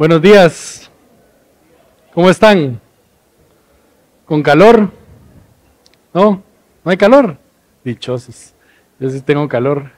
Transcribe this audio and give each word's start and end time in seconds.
Buenos 0.00 0.22
días. 0.22 0.90
¿Cómo 2.14 2.30
están? 2.30 2.80
¿Con 4.24 4.42
calor? 4.42 4.90
¿No? 6.14 6.42
¿No 6.82 6.90
hay 6.90 6.96
calor? 6.96 7.36
Dichosos. 7.84 8.54
Yo 8.98 9.10
sí 9.10 9.20
tengo 9.20 9.46
calor. 9.46 9.90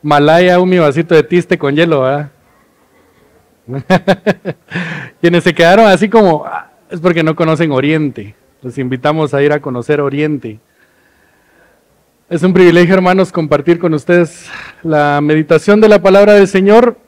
Malaya, 0.00 0.58
un 0.58 0.70
mi 0.70 0.78
vasito 0.78 1.14
de 1.14 1.22
tiste 1.24 1.58
con 1.58 1.76
hielo, 1.76 2.00
¿verdad? 2.00 2.30
Quienes 5.20 5.44
se 5.44 5.52
quedaron 5.52 5.88
así 5.88 6.08
como, 6.08 6.46
ah, 6.46 6.70
es 6.88 6.98
porque 7.00 7.22
no 7.22 7.36
conocen 7.36 7.70
Oriente. 7.70 8.34
Los 8.62 8.78
invitamos 8.78 9.34
a 9.34 9.42
ir 9.42 9.52
a 9.52 9.60
conocer 9.60 10.00
Oriente. 10.00 10.58
Es 12.30 12.42
un 12.42 12.54
privilegio, 12.54 12.94
hermanos, 12.94 13.30
compartir 13.30 13.78
con 13.78 13.92
ustedes 13.92 14.48
la 14.82 15.20
meditación 15.20 15.82
de 15.82 15.90
la 15.90 16.00
palabra 16.00 16.32
del 16.32 16.48
Señor 16.48 17.03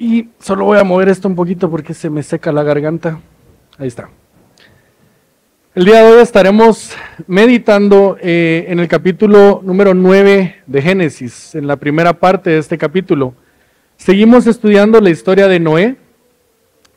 y 0.00 0.30
solo 0.38 0.64
voy 0.64 0.78
a 0.78 0.82
mover 0.82 1.10
esto 1.10 1.28
un 1.28 1.36
poquito 1.36 1.70
porque 1.70 1.92
se 1.92 2.08
me 2.08 2.22
seca 2.22 2.50
la 2.52 2.62
garganta. 2.62 3.20
Ahí 3.76 3.86
está. 3.86 4.08
El 5.74 5.84
día 5.84 6.02
de 6.02 6.14
hoy 6.14 6.22
estaremos 6.22 6.92
meditando 7.26 8.16
eh, 8.18 8.64
en 8.68 8.80
el 8.80 8.88
capítulo 8.88 9.60
número 9.62 9.92
9 9.92 10.62
de 10.66 10.82
Génesis, 10.82 11.54
en 11.54 11.66
la 11.66 11.76
primera 11.76 12.14
parte 12.14 12.48
de 12.48 12.56
este 12.56 12.78
capítulo. 12.78 13.34
Seguimos 13.98 14.46
estudiando 14.46 15.02
la 15.02 15.10
historia 15.10 15.48
de 15.48 15.60
Noé, 15.60 15.96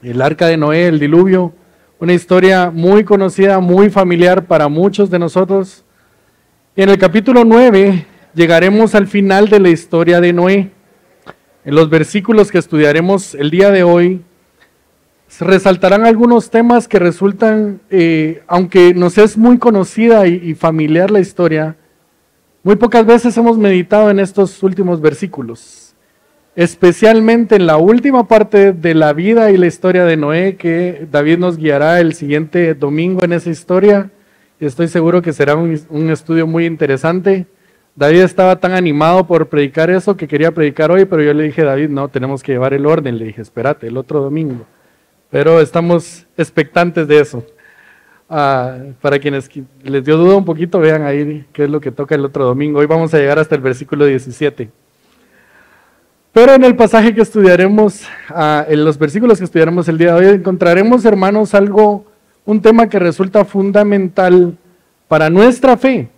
el 0.02 0.22
arca 0.22 0.48
de 0.48 0.55
Noé, 0.55 0.88
el 0.88 0.98
diluvio, 0.98 1.52
una 1.99 2.13
historia 2.13 2.72
muy 2.72 3.04
conocida, 3.04 3.60
muy 3.60 3.90
familiar 3.90 4.46
para 4.46 4.70
muchos 4.70 5.10
de 5.10 5.20
nosotros. 5.20 5.84
En 6.77 6.88
el 6.88 6.98
capítulo 6.98 7.44
9 7.44 8.05
llegaremos 8.34 8.96
al 8.96 9.08
final 9.08 9.49
de 9.49 9.60
la 9.60 9.70
historia 9.70 10.22
de 10.22 10.32
Noé. 10.32 10.72
En 11.66 11.76
los 11.76 11.90
versículos 11.90 12.52
que 12.52 12.58
estudiaremos 12.58 13.35
el 13.35 13.49
día 13.49 13.71
de 13.71 13.84
hoy, 13.84 14.21
resaltarán 15.40 16.05
algunos 16.05 16.49
temas 16.49 16.90
que 16.90 16.99
resultan, 16.99 17.79
eh, 17.90 18.43
aunque 18.48 18.93
nos 18.93 19.18
es 19.18 19.38
muy 19.38 19.57
conocida 19.57 20.27
y, 20.27 20.55
familiar 20.55 21.10
la 21.10 21.21
historia, 21.21 21.77
muy 22.63 22.76
pocas 22.76 23.05
veces 23.05 23.38
hemos 23.38 23.57
meditado 23.57 24.10
en 24.10 24.20
estos 24.20 24.62
últimos 24.62 24.99
versículos, 24.99 25.96
especialmente 26.54 27.55
en 27.55 27.66
la 27.66 27.77
última 27.77 28.27
parte 28.27 28.73
de 28.73 28.93
la 28.93 29.13
vida 29.13 29.49
y 29.51 29.57
la 29.57 29.68
historia 29.68 30.04
de 30.04 30.18
Noé, 30.18 30.57
que 30.57 31.07
David 31.10 31.38
nos 31.38 31.55
guiará 31.55 32.01
el 32.01 32.13
siguiente 32.13 32.73
domingo 32.73 33.23
en 33.23 33.32
esa 33.32 33.49
historia. 33.49 34.12
Estoy 34.60 34.90
seguro 34.90 35.21
que 35.21 35.32
será 35.32 35.55
un 35.55 36.10
estudio 36.10 36.45
muy 36.45 36.66
interesante. 36.66 37.48
David 37.96 38.22
estaba 38.22 38.55
tan 38.55 38.72
animado 38.72 39.27
por 39.27 39.49
predicar 39.49 39.91
eso 39.91 40.18
que 40.18 40.27
quería 40.27 40.52
predicar 40.52 40.90
hoy, 40.91 41.05
pero 41.05 41.22
yo 41.22 41.34
le 41.34 41.44
dije, 41.44 41.63
David, 41.63 41.90
no, 41.90 42.08
tenemos 42.08 42.41
que 42.41 42.54
llevar 42.54 42.74
el 42.74 42.88
orden. 42.88 43.20
Le 43.20 43.26
dije, 43.26 43.41
espérate, 43.41 43.88
el 43.88 43.98
otro 43.98 44.20
domingo. 44.20 44.66
Pero 45.30 45.62
estamos 45.62 46.26
expectantes 46.35 47.08
de 47.08 47.20
eso. 47.20 47.46
Ah, 48.27 48.77
para 49.00 49.20
quienes 49.20 49.48
les 49.84 50.04
dio 50.04 50.18
duda 50.18 50.35
un 50.35 50.46
poquito, 50.46 50.80
vean 50.80 51.04
ahí 51.04 51.46
qué 51.54 51.66
es 51.66 51.70
lo 51.70 51.80
que 51.80 51.91
toca 51.91 52.16
el 52.16 52.26
otro 52.26 52.46
domingo. 52.46 52.80
Hoy 52.80 52.88
vamos 52.88 53.13
a 53.13 53.20
llegar 53.20 53.38
hasta 53.38 53.54
el 53.54 53.62
versículo 53.62 54.05
17. 54.05 54.72
Pero 56.32 56.54
en 56.54 56.63
el 56.63 56.76
pasaje 56.76 57.13
que 57.13 57.22
estudiaremos, 57.22 58.07
ah, 58.30 58.66
en 58.68 58.84
los 58.84 58.98
versículos 58.98 59.38
que 59.38 59.44
estudiaremos 59.44 59.88
el 59.88 60.00
día 60.00 60.16
de 60.16 60.30
hoy, 60.30 60.35
encontraremos, 60.35 61.05
hermanos, 61.05 61.54
algo, 61.54 62.05
un 62.44 62.60
tema 62.60 62.90
que 62.90 62.98
resulta 62.98 63.46
fundamental 63.46 64.57
para 65.07 65.30
nuestra 65.30 65.78
fe 65.78 66.09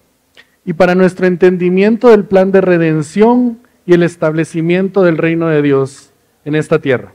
y 0.66 0.74
para 0.74 0.96
nuestro 0.96 1.28
entendimiento 1.28 2.10
del 2.10 2.26
plan 2.26 2.52
de 2.52 2.62
redención 2.62 3.60
y 3.86 3.94
el 3.94 4.04
establecimiento 4.04 5.04
del 5.04 5.18
reino 5.18 5.48
de 5.48 5.62
Dios 5.62 6.12
en 6.44 6.56
esta 6.56 6.80
tierra. 6.80 7.14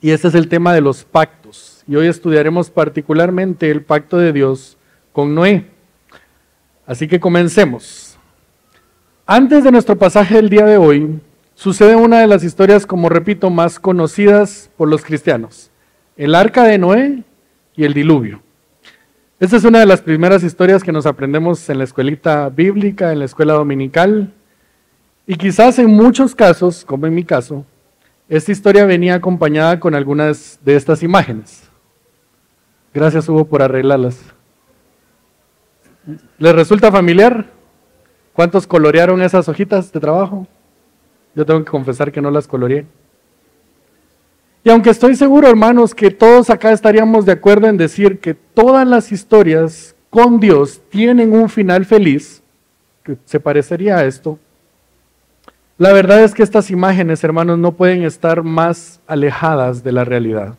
Y 0.00 0.10
este 0.10 0.28
es 0.28 0.34
el 0.34 0.48
tema 0.48 0.72
de 0.72 0.80
los 0.80 1.04
pactos. 1.04 1.82
Y 1.88 1.96
hoy 1.96 2.06
estudiaremos 2.06 2.70
particularmente 2.70 3.70
el 3.70 3.82
pacto 3.82 4.18
de 4.18 4.32
Dios 4.32 4.78
con 5.12 5.34
Noé. 5.34 5.66
Así 6.86 7.08
que 7.08 7.20
comencemos. 7.20 8.16
Antes 9.26 9.64
de 9.64 9.72
nuestro 9.72 9.96
pasaje 9.96 10.36
del 10.36 10.48
día 10.48 10.64
de 10.64 10.76
hoy, 10.76 11.20
sucede 11.54 11.96
una 11.96 12.20
de 12.20 12.26
las 12.26 12.44
historias, 12.44 12.86
como 12.86 13.08
repito, 13.08 13.50
más 13.50 13.78
conocidas 13.78 14.70
por 14.76 14.88
los 14.88 15.04
cristianos. 15.04 15.70
El 16.16 16.34
arca 16.34 16.64
de 16.64 16.78
Noé 16.78 17.22
y 17.76 17.84
el 17.84 17.94
diluvio. 17.94 18.42
Esta 19.42 19.56
es 19.56 19.64
una 19.64 19.80
de 19.80 19.86
las 19.86 20.00
primeras 20.00 20.44
historias 20.44 20.84
que 20.84 20.92
nos 20.92 21.04
aprendemos 21.04 21.68
en 21.68 21.78
la 21.78 21.82
escuelita 21.82 22.48
bíblica, 22.48 23.10
en 23.10 23.18
la 23.18 23.24
escuela 23.24 23.54
dominical. 23.54 24.32
Y 25.26 25.34
quizás 25.34 25.80
en 25.80 25.90
muchos 25.90 26.32
casos, 26.36 26.84
como 26.84 27.08
en 27.08 27.14
mi 27.16 27.24
caso, 27.24 27.66
esta 28.28 28.52
historia 28.52 28.86
venía 28.86 29.16
acompañada 29.16 29.80
con 29.80 29.96
algunas 29.96 30.60
de 30.64 30.76
estas 30.76 31.02
imágenes. 31.02 31.68
Gracias 32.94 33.28
Hugo 33.28 33.44
por 33.44 33.62
arreglarlas. 33.62 34.20
¿Les 36.38 36.54
resulta 36.54 36.92
familiar? 36.92 37.50
¿Cuántos 38.34 38.64
colorearon 38.68 39.22
esas 39.22 39.48
hojitas 39.48 39.90
de 39.90 39.98
trabajo? 39.98 40.46
Yo 41.34 41.44
tengo 41.44 41.64
que 41.64 41.70
confesar 41.72 42.12
que 42.12 42.22
no 42.22 42.30
las 42.30 42.46
coloreé. 42.46 42.86
Y 44.64 44.70
aunque 44.70 44.90
estoy 44.90 45.16
seguro, 45.16 45.48
hermanos, 45.48 45.94
que 45.94 46.10
todos 46.10 46.48
acá 46.48 46.72
estaríamos 46.72 47.26
de 47.26 47.32
acuerdo 47.32 47.66
en 47.66 47.76
decir 47.76 48.20
que 48.20 48.34
todas 48.34 48.86
las 48.86 49.10
historias 49.10 49.96
con 50.08 50.38
Dios 50.38 50.80
tienen 50.88 51.32
un 51.32 51.48
final 51.48 51.84
feliz, 51.84 52.42
que 53.02 53.16
se 53.24 53.40
parecería 53.40 53.96
a 53.96 54.04
esto, 54.04 54.38
la 55.78 55.92
verdad 55.92 56.22
es 56.22 56.32
que 56.32 56.44
estas 56.44 56.70
imágenes, 56.70 57.24
hermanos, 57.24 57.58
no 57.58 57.72
pueden 57.72 58.04
estar 58.04 58.44
más 58.44 59.00
alejadas 59.08 59.82
de 59.82 59.90
la 59.90 60.04
realidad. 60.04 60.54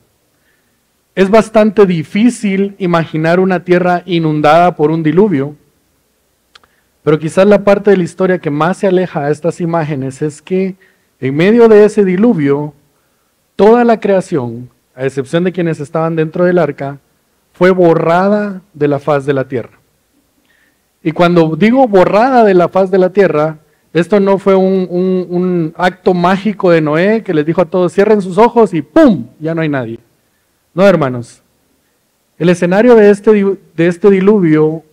Es 1.15 1.29
bastante 1.29 1.85
difícil 1.85 2.75
imaginar 2.79 3.39
una 3.39 3.63
tierra 3.63 4.03
inundada 4.05 4.75
por 4.75 4.91
un 4.91 5.01
diluvio, 5.01 5.55
pero 7.03 7.19
quizás 7.19 7.45
la 7.45 7.63
parte 7.63 7.91
de 7.91 7.97
la 7.97 8.03
historia 8.03 8.39
que 8.39 8.49
más 8.49 8.77
se 8.77 8.87
aleja 8.87 9.25
a 9.25 9.29
estas 9.29 9.61
imágenes 9.61 10.21
es 10.21 10.41
que 10.41 10.75
en 11.21 11.35
medio 11.35 11.69
de 11.69 11.85
ese 11.85 12.03
diluvio 12.03 12.73
toda 13.63 13.85
la 13.85 13.97
creación, 13.97 14.69
a 14.93 15.05
excepción 15.05 15.45
de 15.45 15.53
quienes 15.53 15.79
estaban 15.79 16.17
dentro 16.17 16.43
del 16.43 16.59
arca, 16.59 16.99
fue 17.53 17.71
borrada 17.71 18.61
de 18.73 18.89
la 18.89 18.99
faz 18.99 19.25
de 19.25 19.31
la 19.31 19.47
tierra. 19.47 19.79
Y 21.01 21.13
cuando 21.13 21.55
digo 21.55 21.87
borrada 21.87 22.43
de 22.43 22.55
la 22.55 22.67
faz 22.67 22.91
de 22.91 22.97
la 22.97 23.11
tierra, 23.11 23.59
esto 23.93 24.19
no 24.19 24.37
fue 24.37 24.53
un, 24.55 25.73
acto 25.77 26.13
mágico 26.13 26.71
de 26.71 26.81
Noé 26.81 27.23
que 27.23 27.33
les 27.33 27.45
dijo 27.45 27.61
a 27.61 27.65
todos, 27.65 27.93
cierren 27.93 28.21
sus 28.21 28.37
ojos 28.37 28.73
y 28.73 28.81
¡pum! 28.81 29.27
Ya 29.39 29.55
no 29.55 29.61
hay 29.61 29.69
nadie. 29.69 29.99
No, 30.73 30.85
hermanos. 30.85 31.41
El 32.37 32.49
escenario 32.49 32.95
de 32.95 33.11
este, 33.11 33.57
este 33.77 34.09
diluvio, 34.09 34.83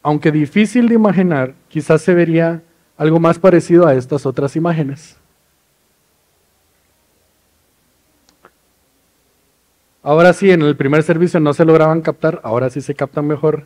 aunque 0.00 0.30
difícil 0.30 0.88
de 0.88 0.94
imaginar, 0.94 1.54
quizás 1.68 2.02
se 2.02 2.14
vería 2.14 2.62
algo 2.96 3.18
más 3.18 3.40
parecido 3.40 3.88
a 3.88 3.94
estas 3.94 4.26
otras 4.26 4.54
imágenes. 4.54 5.16
Ahora 10.02 10.32
sí, 10.32 10.50
en 10.50 10.62
el 10.62 10.76
primer 10.76 11.04
servicio 11.04 11.38
no 11.38 11.54
se 11.54 11.64
lograban 11.64 12.00
captar, 12.00 12.40
ahora 12.42 12.70
sí 12.70 12.80
se 12.80 12.94
captan 12.94 13.26
mejor. 13.26 13.64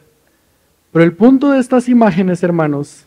Pero 0.92 1.04
el 1.04 1.14
punto 1.14 1.50
de 1.50 1.58
estas 1.58 1.88
imágenes, 1.88 2.42
hermanos, 2.42 3.06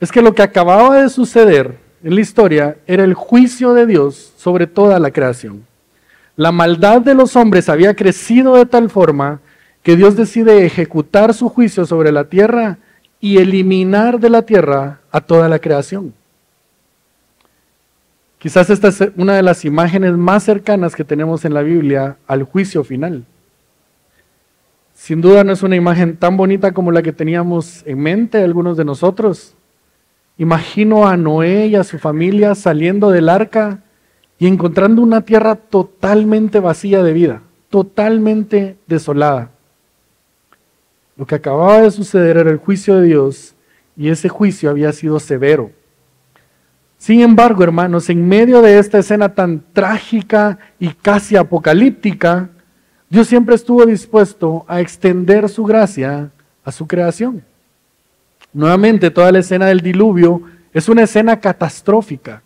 es 0.00 0.12
que 0.12 0.20
lo 0.20 0.34
que 0.34 0.42
acababa 0.42 1.00
de 1.00 1.08
suceder 1.08 1.78
en 2.04 2.14
la 2.14 2.20
historia 2.20 2.76
era 2.86 3.04
el 3.04 3.14
juicio 3.14 3.72
de 3.72 3.86
Dios 3.86 4.34
sobre 4.36 4.66
toda 4.66 4.98
la 4.98 5.10
creación. 5.10 5.64
La 6.36 6.52
maldad 6.52 7.00
de 7.00 7.14
los 7.14 7.36
hombres 7.36 7.68
había 7.68 7.94
crecido 7.94 8.56
de 8.56 8.66
tal 8.66 8.90
forma 8.90 9.40
que 9.82 9.96
Dios 9.96 10.16
decide 10.16 10.66
ejecutar 10.66 11.32
su 11.32 11.48
juicio 11.48 11.86
sobre 11.86 12.12
la 12.12 12.24
tierra 12.24 12.78
y 13.18 13.38
eliminar 13.38 14.20
de 14.20 14.28
la 14.30 14.42
tierra 14.42 15.00
a 15.10 15.20
toda 15.20 15.48
la 15.48 15.58
creación. 15.58 16.12
Quizás 18.42 18.70
esta 18.70 18.88
es 18.88 19.00
una 19.16 19.36
de 19.36 19.42
las 19.44 19.64
imágenes 19.64 20.14
más 20.14 20.42
cercanas 20.42 20.96
que 20.96 21.04
tenemos 21.04 21.44
en 21.44 21.54
la 21.54 21.62
Biblia 21.62 22.16
al 22.26 22.42
juicio 22.42 22.82
final. 22.82 23.24
Sin 24.94 25.20
duda 25.20 25.44
no 25.44 25.52
es 25.52 25.62
una 25.62 25.76
imagen 25.76 26.16
tan 26.16 26.36
bonita 26.36 26.72
como 26.72 26.90
la 26.90 27.02
que 27.02 27.12
teníamos 27.12 27.84
en 27.86 28.00
mente 28.00 28.42
algunos 28.42 28.76
de 28.76 28.84
nosotros. 28.84 29.54
Imagino 30.38 31.06
a 31.06 31.16
Noé 31.16 31.68
y 31.68 31.76
a 31.76 31.84
su 31.84 32.00
familia 32.00 32.56
saliendo 32.56 33.12
del 33.12 33.28
arca 33.28 33.84
y 34.40 34.48
encontrando 34.48 35.02
una 35.02 35.20
tierra 35.20 35.54
totalmente 35.54 36.58
vacía 36.58 37.00
de 37.04 37.12
vida, 37.12 37.42
totalmente 37.70 38.76
desolada. 38.88 39.52
Lo 41.16 41.26
que 41.26 41.36
acababa 41.36 41.82
de 41.82 41.92
suceder 41.92 42.38
era 42.38 42.50
el 42.50 42.56
juicio 42.56 42.96
de 42.96 43.06
Dios 43.06 43.54
y 43.96 44.08
ese 44.08 44.28
juicio 44.28 44.68
había 44.68 44.90
sido 44.90 45.20
severo. 45.20 45.70
Sin 47.02 47.20
embargo, 47.20 47.64
hermanos, 47.64 48.08
en 48.10 48.28
medio 48.28 48.62
de 48.62 48.78
esta 48.78 49.00
escena 49.00 49.34
tan 49.34 49.60
trágica 49.72 50.60
y 50.78 50.90
casi 50.90 51.34
apocalíptica, 51.34 52.48
Dios 53.10 53.26
siempre 53.26 53.56
estuvo 53.56 53.84
dispuesto 53.84 54.64
a 54.68 54.80
extender 54.80 55.48
su 55.48 55.64
gracia 55.64 56.30
a 56.64 56.70
su 56.70 56.86
creación. 56.86 57.42
Nuevamente, 58.52 59.10
toda 59.10 59.32
la 59.32 59.40
escena 59.40 59.66
del 59.66 59.80
diluvio 59.80 60.42
es 60.72 60.88
una 60.88 61.02
escena 61.02 61.40
catastrófica, 61.40 62.40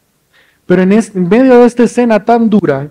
pero 0.64 0.81
en, 0.81 0.88
medio 1.29 1.58
de 1.58 1.67
esta 1.67 1.82
escena 1.82 2.25
tan 2.25 2.49
dura, 2.49 2.88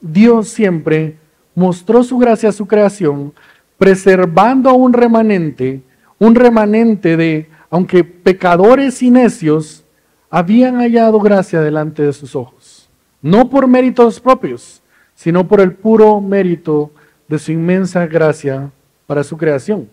Dios 0.00 0.48
siempre 0.48 1.16
mostró 1.56 2.04
su 2.04 2.18
gracia 2.18 2.50
a 2.50 2.52
su 2.52 2.68
creación, 2.68 3.34
preservando 3.78 4.70
a 4.70 4.74
un 4.74 4.92
remanente, 4.92 5.82
un 6.20 6.36
remanente 6.36 7.16
de, 7.16 7.50
aunque 7.68 8.04
pecadores 8.04 9.02
y 9.02 9.10
necios, 9.10 9.84
habían 10.30 10.76
hallado 10.76 11.18
gracia 11.20 11.60
delante 11.60 12.02
de 12.02 12.12
sus 12.12 12.36
ojos. 12.36 12.88
No 13.22 13.48
por 13.50 13.66
méritos 13.66 14.20
propios, 14.20 14.82
sino 15.14 15.48
por 15.48 15.60
el 15.60 15.72
puro 15.72 16.20
mérito 16.20 16.90
de 17.26 17.38
su 17.38 17.52
inmensa 17.52 18.06
gracia 18.06 18.70
para 19.06 19.24
su 19.24 19.36
creación. 19.36 19.88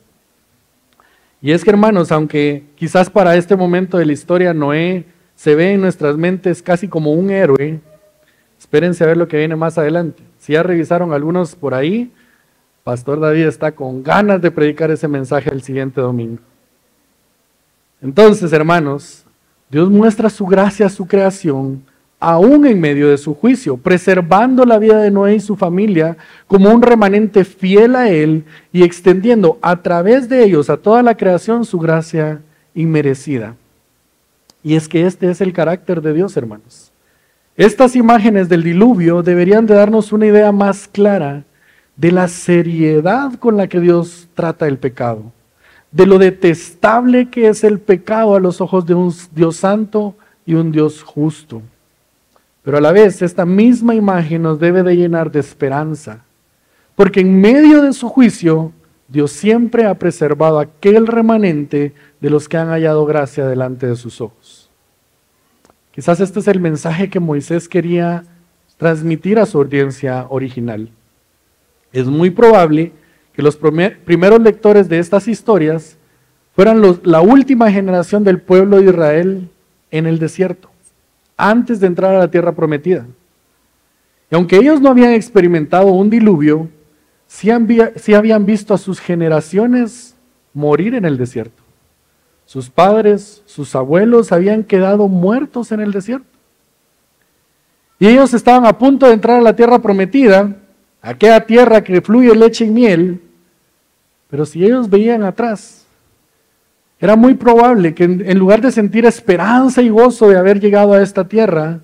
Y 1.41 1.51
es 1.51 1.63
que 1.63 1.69
hermanos, 1.69 2.11
aunque 2.11 2.63
quizás 2.75 3.09
para 3.09 3.35
este 3.35 3.55
momento 3.55 3.97
de 3.97 4.05
la 4.05 4.13
historia 4.13 4.53
Noé 4.53 5.05
se 5.35 5.55
ve 5.55 5.73
en 5.73 5.81
nuestras 5.81 6.17
mentes 6.17 6.61
casi 6.61 6.87
como 6.87 7.13
un 7.13 7.29
héroe, 7.29 7.79
espérense 8.57 9.03
a 9.03 9.07
ver 9.07 9.17
lo 9.17 9.27
que 9.27 9.37
viene 9.37 9.55
más 9.55 9.77
adelante. 9.77 10.23
Si 10.39 10.53
ya 10.53 10.63
revisaron 10.63 11.13
algunos 11.13 11.55
por 11.55 11.73
ahí, 11.73 12.11
Pastor 12.83 13.19
David 13.19 13.47
está 13.47 13.73
con 13.73 14.03
ganas 14.03 14.41
de 14.41 14.51
predicar 14.51 14.91
ese 14.91 15.07
mensaje 15.07 15.49
el 15.49 15.63
siguiente 15.63 16.01
domingo. 16.01 16.41
Entonces, 18.01 18.53
hermanos, 18.53 19.24
Dios 19.69 19.89
muestra 19.89 20.29
su 20.29 20.45
gracia 20.45 20.85
a 20.85 20.89
su 20.89 21.05
creación, 21.07 21.83
aún 22.19 22.65
en 22.65 22.79
medio 22.79 23.09
de 23.09 23.17
su 23.17 23.33
juicio, 23.33 23.77
preservando 23.77 24.65
la 24.65 24.79
vida 24.79 25.01
de 25.01 25.11
Noé 25.11 25.35
y 25.35 25.39
su 25.39 25.55
familia 25.55 26.17
como 26.47 26.69
un 26.69 26.81
remanente 26.81 27.43
fiel 27.43 27.95
a 27.95 28.09
Él 28.09 28.45
y 28.71 28.83
extendiendo 28.83 29.59
a 29.61 29.81
través 29.81 30.29
de 30.29 30.43
ellos 30.43 30.69
a 30.69 30.77
toda 30.77 31.03
la 31.03 31.15
creación 31.15 31.65
su 31.65 31.79
gracia 31.79 32.41
inmerecida. 32.73 33.55
Y 34.63 34.75
es 34.75 34.87
que 34.87 35.05
este 35.05 35.29
es 35.29 35.41
el 35.41 35.53
carácter 35.53 36.01
de 36.01 36.13
Dios, 36.13 36.35
hermanos. 36.37 36.91
Estas 37.57 37.95
imágenes 37.95 38.49
del 38.49 38.63
diluvio 38.63 39.23
deberían 39.23 39.65
de 39.65 39.75
darnos 39.75 40.11
una 40.11 40.25
idea 40.25 40.51
más 40.51 40.87
clara 40.87 41.43
de 41.95 42.11
la 42.11 42.27
seriedad 42.27 43.33
con 43.35 43.57
la 43.57 43.67
que 43.67 43.79
Dios 43.79 44.27
trata 44.33 44.67
el 44.67 44.77
pecado, 44.77 45.31
de 45.95 46.05
lo 46.05 46.19
detestable 46.19 47.29
que 47.29 47.47
es 47.47 47.63
el 47.63 47.79
pecado 47.79 48.35
a 48.35 48.41
los 48.41 48.59
ojos 48.59 48.85
de 48.85 48.93
un 48.93 49.13
Dios 49.31 49.55
santo 49.55 50.13
y 50.45 50.53
un 50.53 50.69
Dios 50.69 51.01
justo. 51.01 51.61
Pero 52.63 52.77
a 52.77 52.81
la 52.81 52.91
vez 52.91 53.21
esta 53.21 53.45
misma 53.45 53.95
imagen 53.95 54.41
nos 54.41 54.59
debe 54.59 54.83
de 54.83 54.97
llenar 54.97 55.31
de 55.31 55.39
esperanza, 55.39 56.25
porque 56.97 57.21
en 57.21 57.39
medio 57.39 57.81
de 57.81 57.93
su 57.93 58.09
juicio 58.09 58.73
Dios 59.07 59.31
siempre 59.31 59.85
ha 59.85 59.93
preservado 59.93 60.59
aquel 60.59 61.07
remanente 61.07 61.93
de 62.19 62.29
los 62.29 62.49
que 62.49 62.57
han 62.57 62.67
hallado 62.67 63.05
gracia 63.05 63.47
delante 63.47 63.87
de 63.87 63.95
sus 63.95 64.19
ojos. 64.19 64.69
Quizás 65.93 66.19
este 66.19 66.41
es 66.41 66.47
el 66.49 66.59
mensaje 66.59 67.09
que 67.09 67.21
Moisés 67.21 67.69
quería 67.69 68.25
transmitir 68.75 69.39
a 69.39 69.45
su 69.45 69.59
audiencia 69.59 70.25
original. 70.27 70.89
Es 71.93 72.07
muy 72.07 72.31
probable 72.31 72.91
que 73.35 73.41
los 73.41 73.57
primeros 73.57 74.41
lectores 74.41 74.87
de 74.87 74.99
estas 74.99 75.27
historias 75.27 75.97
fueran 76.55 76.81
la 77.03 77.19
última 77.19 77.69
generación 77.69 78.23
del 78.23 78.39
pueblo 78.39 78.77
de 78.77 78.85
Israel 78.85 79.49
en 79.91 80.07
el 80.07 80.19
desierto, 80.19 80.69
antes 81.35 81.81
de 81.81 81.87
entrar 81.87 82.15
a 82.15 82.19
la 82.19 82.31
tierra 82.31 82.53
prometida. 82.53 83.05
Y 84.31 84.35
aunque 84.35 84.55
ellos 84.55 84.79
no 84.79 84.89
habían 84.89 85.11
experimentado 85.11 85.87
un 85.87 86.09
diluvio, 86.09 86.69
sí, 87.27 87.51
habían 87.51 88.45
visto 88.45 88.73
a 88.73 88.77
sus 88.77 89.01
generaciones 89.01 90.15
morir 90.53 90.95
en 90.95 91.03
el 91.03 91.17
desierto. 91.17 91.61
Sus 92.45 92.69
padres, 92.69 93.43
sus 93.45 93.75
abuelos 93.75 94.31
habían 94.31 94.63
quedado 94.63 95.09
muertos 95.09 95.73
en 95.73 95.81
el 95.81 95.91
desierto. 95.91 96.27
Y 97.99 98.07
ellos 98.07 98.33
estaban 98.33 98.65
a 98.65 98.77
punto 98.77 99.07
de 99.07 99.13
entrar 99.13 99.39
a 99.39 99.43
la 99.43 99.55
tierra 99.55 99.79
prometida, 99.79 100.55
aquella 101.01 101.45
tierra 101.45 101.83
que 101.83 102.01
fluye 102.01 102.33
leche 102.33 102.65
y 102.65 102.69
miel, 102.69 103.21
pero 104.29 104.45
si 104.45 104.63
ellos 104.63 104.89
veían 104.89 105.23
atrás, 105.23 105.85
era 106.99 107.15
muy 107.15 107.35
probable 107.35 107.93
que 107.93 108.05
en, 108.05 108.39
lugar 108.39 108.61
de 108.61 108.71
sentir 108.71 109.05
esperanza 109.05 109.81
y 109.81 109.89
gozo 109.89 110.29
de 110.29 110.37
haber 110.37 110.59
llegado 110.59 110.93
a 110.93 111.01
esta 111.01 111.27
tierra, 111.27 111.81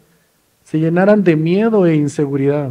se 0.64 0.80
llenaran 0.80 1.24
de 1.24 1.36
miedo 1.36 1.86
e 1.86 1.96
inseguridad, 1.96 2.70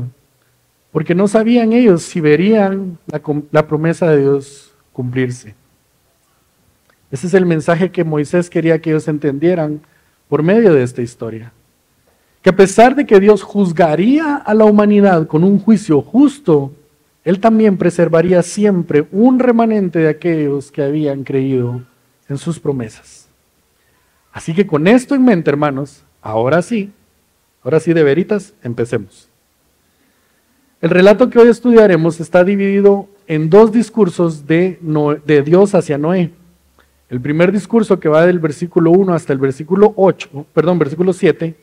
porque 0.91 1.15
no 1.15 1.29
sabían 1.29 1.73
ellos 1.73 2.03
si 2.03 2.21
verían 2.21 2.99
la, 3.07 3.21
la 3.51 3.67
promesa 3.67 4.11
de 4.11 4.21
Dios 4.23 4.75
cumplirse. 4.93 5.55
Ese 7.11 7.27
es 7.27 7.35
el 7.35 7.45
mensaje 7.45 7.91
que 7.91 8.05
Moisés 8.05 8.49
quería 8.49 8.81
que 8.81 8.91
ellos 8.91 9.09
entendieran 9.09 9.81
por 10.29 10.43
medio 10.43 10.73
de 10.73 10.83
esta 10.83 11.03
historia. 11.03 11.53
Que 12.41 12.51
a 12.51 12.57
pesar 12.57 12.95
de 12.95 13.05
que 13.05 13.21
Dios 13.21 13.43
juzgaría 13.43 14.37
a 14.37 14.55
la 14.55 14.65
humanidad 14.65 15.27
con 15.27 15.45
un 15.45 15.59
juicio 15.59 16.01
justo, 16.01 16.73
Él 17.25 17.41
también 17.41 17.77
preservaría 17.77 18.43
siempre 18.43 19.07
un 19.13 19.39
remanente 19.39 19.99
de 19.99 20.09
aquellos 20.09 20.73
que 20.73 20.83
habían 20.83 21.25
creído 21.25 21.83
en 22.29 22.39
sus 22.39 22.59
promesas. 22.59 23.29
Así 24.33 24.55
que 24.55 24.67
con 24.67 24.87
esto 24.87 25.15
en 25.15 25.25
mente, 25.25 25.51
hermanos, 25.51 26.05
ahora 26.23 26.63
sí, 26.63 26.93
ahora 27.63 27.81
sí 27.81 27.93
de 27.93 28.03
veritas, 28.03 28.55
empecemos. 28.63 29.29
El 30.81 30.91
relato 30.91 31.29
que 31.29 31.39
hoy 31.39 31.49
estudiaremos 31.49 32.21
está 32.21 32.43
dividido 32.43 33.09
en 33.27 33.51
dos 33.51 33.71
discursos 33.71 34.47
de, 34.47 34.79
de 35.27 35.43
Dios 35.43 35.75
hacia 35.75 35.99
Noé. 35.99 36.31
El 37.11 37.21
primer 37.21 37.53
discurso 37.53 38.01
que 38.01 38.09
va 38.09 38.25
del 38.25 38.39
versículo 38.39 38.93
1 38.93 39.13
hasta 39.13 39.33
el 39.33 39.41
versículo 39.41 39.93
8, 39.97 40.47
perdón, 40.55 40.79
versículo 40.79 41.13
7, 41.13 41.55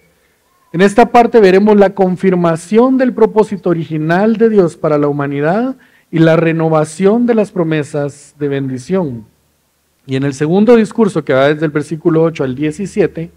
en 0.78 0.82
esta 0.82 1.08
parte 1.08 1.40
veremos 1.40 1.76
la 1.76 1.96
confirmación 1.96 3.00
del 3.00 3.12
propósito 3.12 3.72
original 3.72 4.38
de 4.38 4.48
Dios 4.48 4.78
para 4.78 5.00
la 5.00 5.08
humanidad 5.08 5.76
y 6.12 6.20
la 6.20 6.36
renovación 6.36 7.26
de 7.26 7.34
las 7.34 7.52
promesas 7.52 8.36
de 8.38 8.48
bendición. 8.48 9.26
Y 10.06 10.18
en 10.18 10.24
el 10.24 10.36
segundo 10.36 10.76
discurso, 10.76 11.26
que 11.26 11.34
va 11.34 11.48
desde 11.48 11.66
el 11.66 11.72
versículo 11.72 12.22
8 12.22 12.44
al 12.44 12.54
17, 12.54 13.32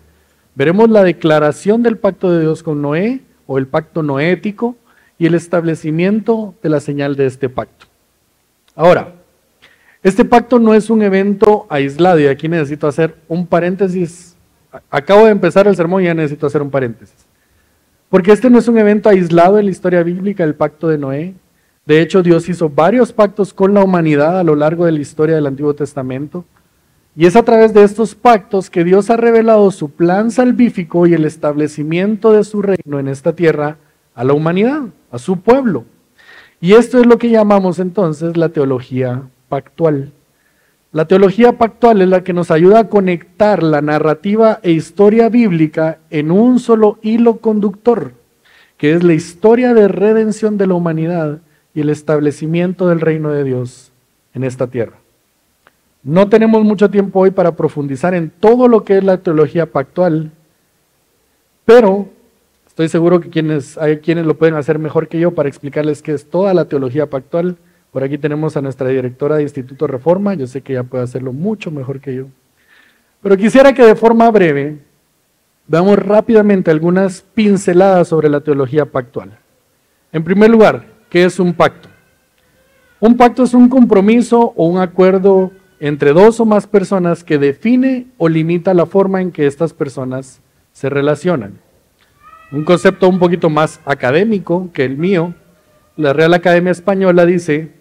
veremos 0.55 0.91
la 0.91 1.03
declaración 1.03 1.83
del 1.83 1.97
pacto 1.97 2.31
de 2.31 2.43
Dios 2.43 2.63
con 2.63 2.83
Noé 2.83 3.23
o 3.47 3.57
el 3.57 3.67
pacto 3.67 4.03
noético 4.03 4.77
y 5.19 5.25
el 5.25 5.35
establecimiento 5.35 6.55
de 6.63 6.69
la 6.69 6.81
señal 6.81 7.17
de 7.17 7.25
este 7.25 7.49
pacto. 7.49 7.87
Ahora, 8.75 9.15
este 10.03 10.27
pacto 10.27 10.59
no 10.59 10.75
es 10.75 10.91
un 10.91 11.01
evento 11.01 11.67
aislado 11.71 12.21
y 12.21 12.27
aquí 12.27 12.49
necesito 12.49 12.87
hacer 12.87 13.17
un 13.29 13.47
paréntesis. 13.47 14.37
Acabo 14.91 15.25
de 15.25 15.33
empezar 15.33 15.67
el 15.67 15.75
sermón 15.75 16.03
y 16.03 16.05
ya 16.05 16.13
necesito 16.13 16.47
hacer 16.47 16.61
un 16.61 16.71
paréntesis. 16.71 17.30
Porque 18.11 18.33
este 18.33 18.51
no 18.51 18.59
es 18.59 18.67
un 18.67 18.77
evento 18.77 19.09
aislado 19.09 19.59
en 19.59 19.67
la 19.67 19.71
historia 19.71 20.03
bíblica, 20.03 20.43
el 20.43 20.57
pacto 20.57 20.89
de 20.89 20.99
Noé. 20.99 21.35
De 21.87 22.03
hecho, 22.03 22.23
Dios 22.23 22.49
hizo 22.49 22.69
varios 22.69 23.13
pactos 23.13 23.55
con 23.55 23.73
la 23.73 23.85
humanidad 23.85 24.39
a 24.39 24.45
lo 24.45 24.57
largo 24.57 24.85
de 24.85 24.93
la 24.93 24.99
historia 24.99 25.37
del 25.37 25.47
Antiguo 25.47 25.75
Testamento. 25.75 26.45
Y 27.15 27.27
es 27.27 27.37
a 27.37 27.45
través 27.45 27.73
de 27.73 27.85
estos 27.85 28.17
pactos 28.17 28.69
que 28.69 28.83
Dios 28.83 29.11
ha 29.11 29.17
revelado 29.17 29.71
su 29.71 29.91
plan 29.91 30.33
salvífico 30.33 31.07
y 31.07 31.15
el 31.15 31.25
establecimiento 31.25 32.33
de 32.33 32.43
su 32.43 32.63
reino 32.63 32.99
en 32.99 33.07
esta 33.07 33.35
tierra 33.35 33.79
a 34.15 34.25
la 34.25 34.33
humanidad, 34.33 34.83
a 35.13 35.19
su 35.19 35.41
pueblo. 35.41 35.85
Y 36.61 36.75
esto 36.75 36.99
es 36.99 37.07
lo 37.07 37.17
que 37.17 37.31
llamamos 37.31 37.79
entonces 37.79 38.37
la 38.37 38.49
teología 38.49 39.23
pactual. 39.49 40.13
La 40.93 41.05
teología 41.05 41.53
pactual 41.53 42.03
es 42.03 42.09
la 42.09 42.25
que 42.25 42.33
nos 42.33 42.51
ayuda 42.51 42.81
a 42.81 42.89
conectar 42.89 43.63
la 43.63 43.81
narrativa 43.81 44.59
e 44.65 44.73
historia 44.73 45.29
bíblica 45.29 45.99
en 46.11 46.33
un 46.33 46.59
solo 46.59 46.99
hilo 47.01 47.37
conductor, 47.37 48.15
que 48.77 48.95
es 48.95 49.05
la 49.05 49.15
historia 49.15 49.73
de 49.73 49.87
redención 49.87 50.59
de 50.59 50.67
la 50.67 50.75
humanidad 50.75 51.39
y 51.75 51.83
el 51.83 51.91
establecimiento 51.91 52.89
del 52.89 53.01
reino 53.01 53.31
de 53.31 53.45
Dios 53.45 53.93
en 54.35 54.43
esta 54.43 54.67
tierra. 54.67 54.97
No 56.03 56.29
tenemos 56.29 56.65
mucho 56.65 56.91
tiempo 56.91 57.21
hoy 57.21 57.31
para 57.31 57.55
profundizar 57.55 58.13
en 58.15 58.31
todo 58.31 58.67
lo 58.67 58.83
que 58.83 58.99
es 58.99 59.05
la 59.05 59.19
teología 59.19 59.67
pactual, 59.67 60.33
pero 61.65 62.09
estoy 62.67 62.89
seguro 62.89 63.21
que 63.21 63.31
quienes, 63.31 63.79
hay 63.79 63.99
quienes 63.99 64.27
lo 64.27 64.37
pueden 64.37 64.57
hacer 64.57 64.81
mejor 64.81 65.07
que 65.07 65.21
yo 65.21 65.31
para 65.37 65.49
explicarles 65.49 66.03
qué 66.03 66.15
es 66.15 66.29
toda 66.29 66.53
la 66.53 66.65
teología 66.65 67.07
pactual 67.09 67.59
por 67.93 68.05
aquí 68.05 68.19
tenemos 68.19 68.57
a 68.57 68.61
nuestra 68.61 68.89
directora 68.89 69.37
de 69.37 69.43
Instituto 69.43 69.87
Reforma, 69.87 70.35
yo 70.35 70.47
sé 70.47 70.61
que 70.61 70.75
ella 70.75 70.85
puede 70.85 71.05
hacerlo 71.05 71.33
mucho 71.33 71.71
mejor 71.71 72.01
que 72.01 72.15
yo. 72.15 72.27
Pero 73.23 73.37
quisiera 73.37 73.73
que 73.73 73.85
de 73.85 73.97
forma 73.97 74.31
breve 74.31 74.79
veamos 75.67 75.99
rápidamente 75.99 76.71
algunas 76.71 77.23
pinceladas 77.35 78.09
sobre 78.09 78.29
la 78.29 78.41
teología 78.41 78.87
pactual. 78.87 79.39
En 80.13 80.25
primer 80.25 80.51
lugar, 80.51 80.87
¿qué 81.09 81.25
es 81.25 81.39
un 81.39 81.53
pacto? 81.53 81.89
Un 83.01 83.17
pacto 83.17 83.43
es 83.43 83.55
un 83.55 83.69
compromiso 83.69 84.53
o 84.57 84.67
un 84.67 84.79
acuerdo 84.79 85.53
entre 85.81 86.13
dos 86.13 86.39
o 86.39 86.45
más 86.45 86.67
personas 86.67 87.25
que 87.25 87.39
define 87.39 88.07
o 88.19 88.29
limita 88.29 88.75
la 88.75 88.87
forma 88.87 89.21
en 89.21 89.33
que 89.33 89.47
estas 89.47 89.73
personas 89.73 90.41
se 90.73 90.91
relacionan. 90.91 91.59
Un 92.53 92.65
concepto 92.65 93.09
un 93.09 93.19
poquito 93.19 93.49
más 93.49 93.81
académico 93.85 94.71
que 94.73 94.85
el 94.85 94.97
mío, 94.97 95.35
la 95.97 96.13
Real 96.13 96.35
Academia 96.35 96.73
Española 96.73 97.25
dice 97.25 97.80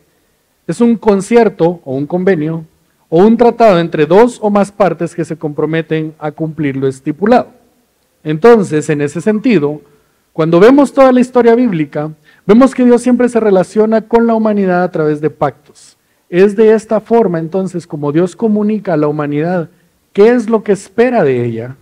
es 0.72 0.82
un 0.82 0.96
concierto 0.96 1.82
o 1.84 1.96
un 1.96 2.06
convenio 2.06 2.66
o 3.10 3.24
un 3.24 3.38
tratado 3.38 3.80
entre 3.80 4.06
dos 4.06 4.40
o 4.42 4.50
más 4.50 4.72
partes 4.72 5.16
que 5.16 5.26
se 5.26 5.38
comprometen 5.38 6.14
a 6.20 6.32
cumplir 6.32 6.76
lo 6.76 6.88
estipulado. 6.88 7.48
Entonces, 8.24 8.90
en 8.90 9.02
ese 9.02 9.22
sentido, 9.22 9.82
cuando 10.34 10.60
vemos 10.60 10.94
toda 10.94 11.12
la 11.12 11.20
historia 11.20 11.56
bíblica, 11.56 12.12
Vemos 12.50 12.74
que 12.74 12.84
Dios 12.84 13.04
siempre 13.04 13.30
se 13.30 13.40
relaciona 13.40 14.02
con 14.02 14.26
la 14.26 14.34
humanidad 14.34 14.82
a 14.82 14.90
través 14.90 15.22
de 15.22 15.30
pactos. 15.30 15.98
Es 16.30 16.56
de 16.56 16.74
esta 16.74 17.00
forma 17.00 17.38
entonces 17.38 17.86
como 17.86 18.12
Dios 18.12 18.36
comunica 18.36 18.94
a 18.94 18.98
la 18.98 19.08
humanidad 19.08 19.70
qué 20.14 20.32
es 20.32 20.50
lo 20.50 20.64
que 20.64 20.72
espera 20.72 21.24
de 21.24 21.46
ella, 21.46 21.76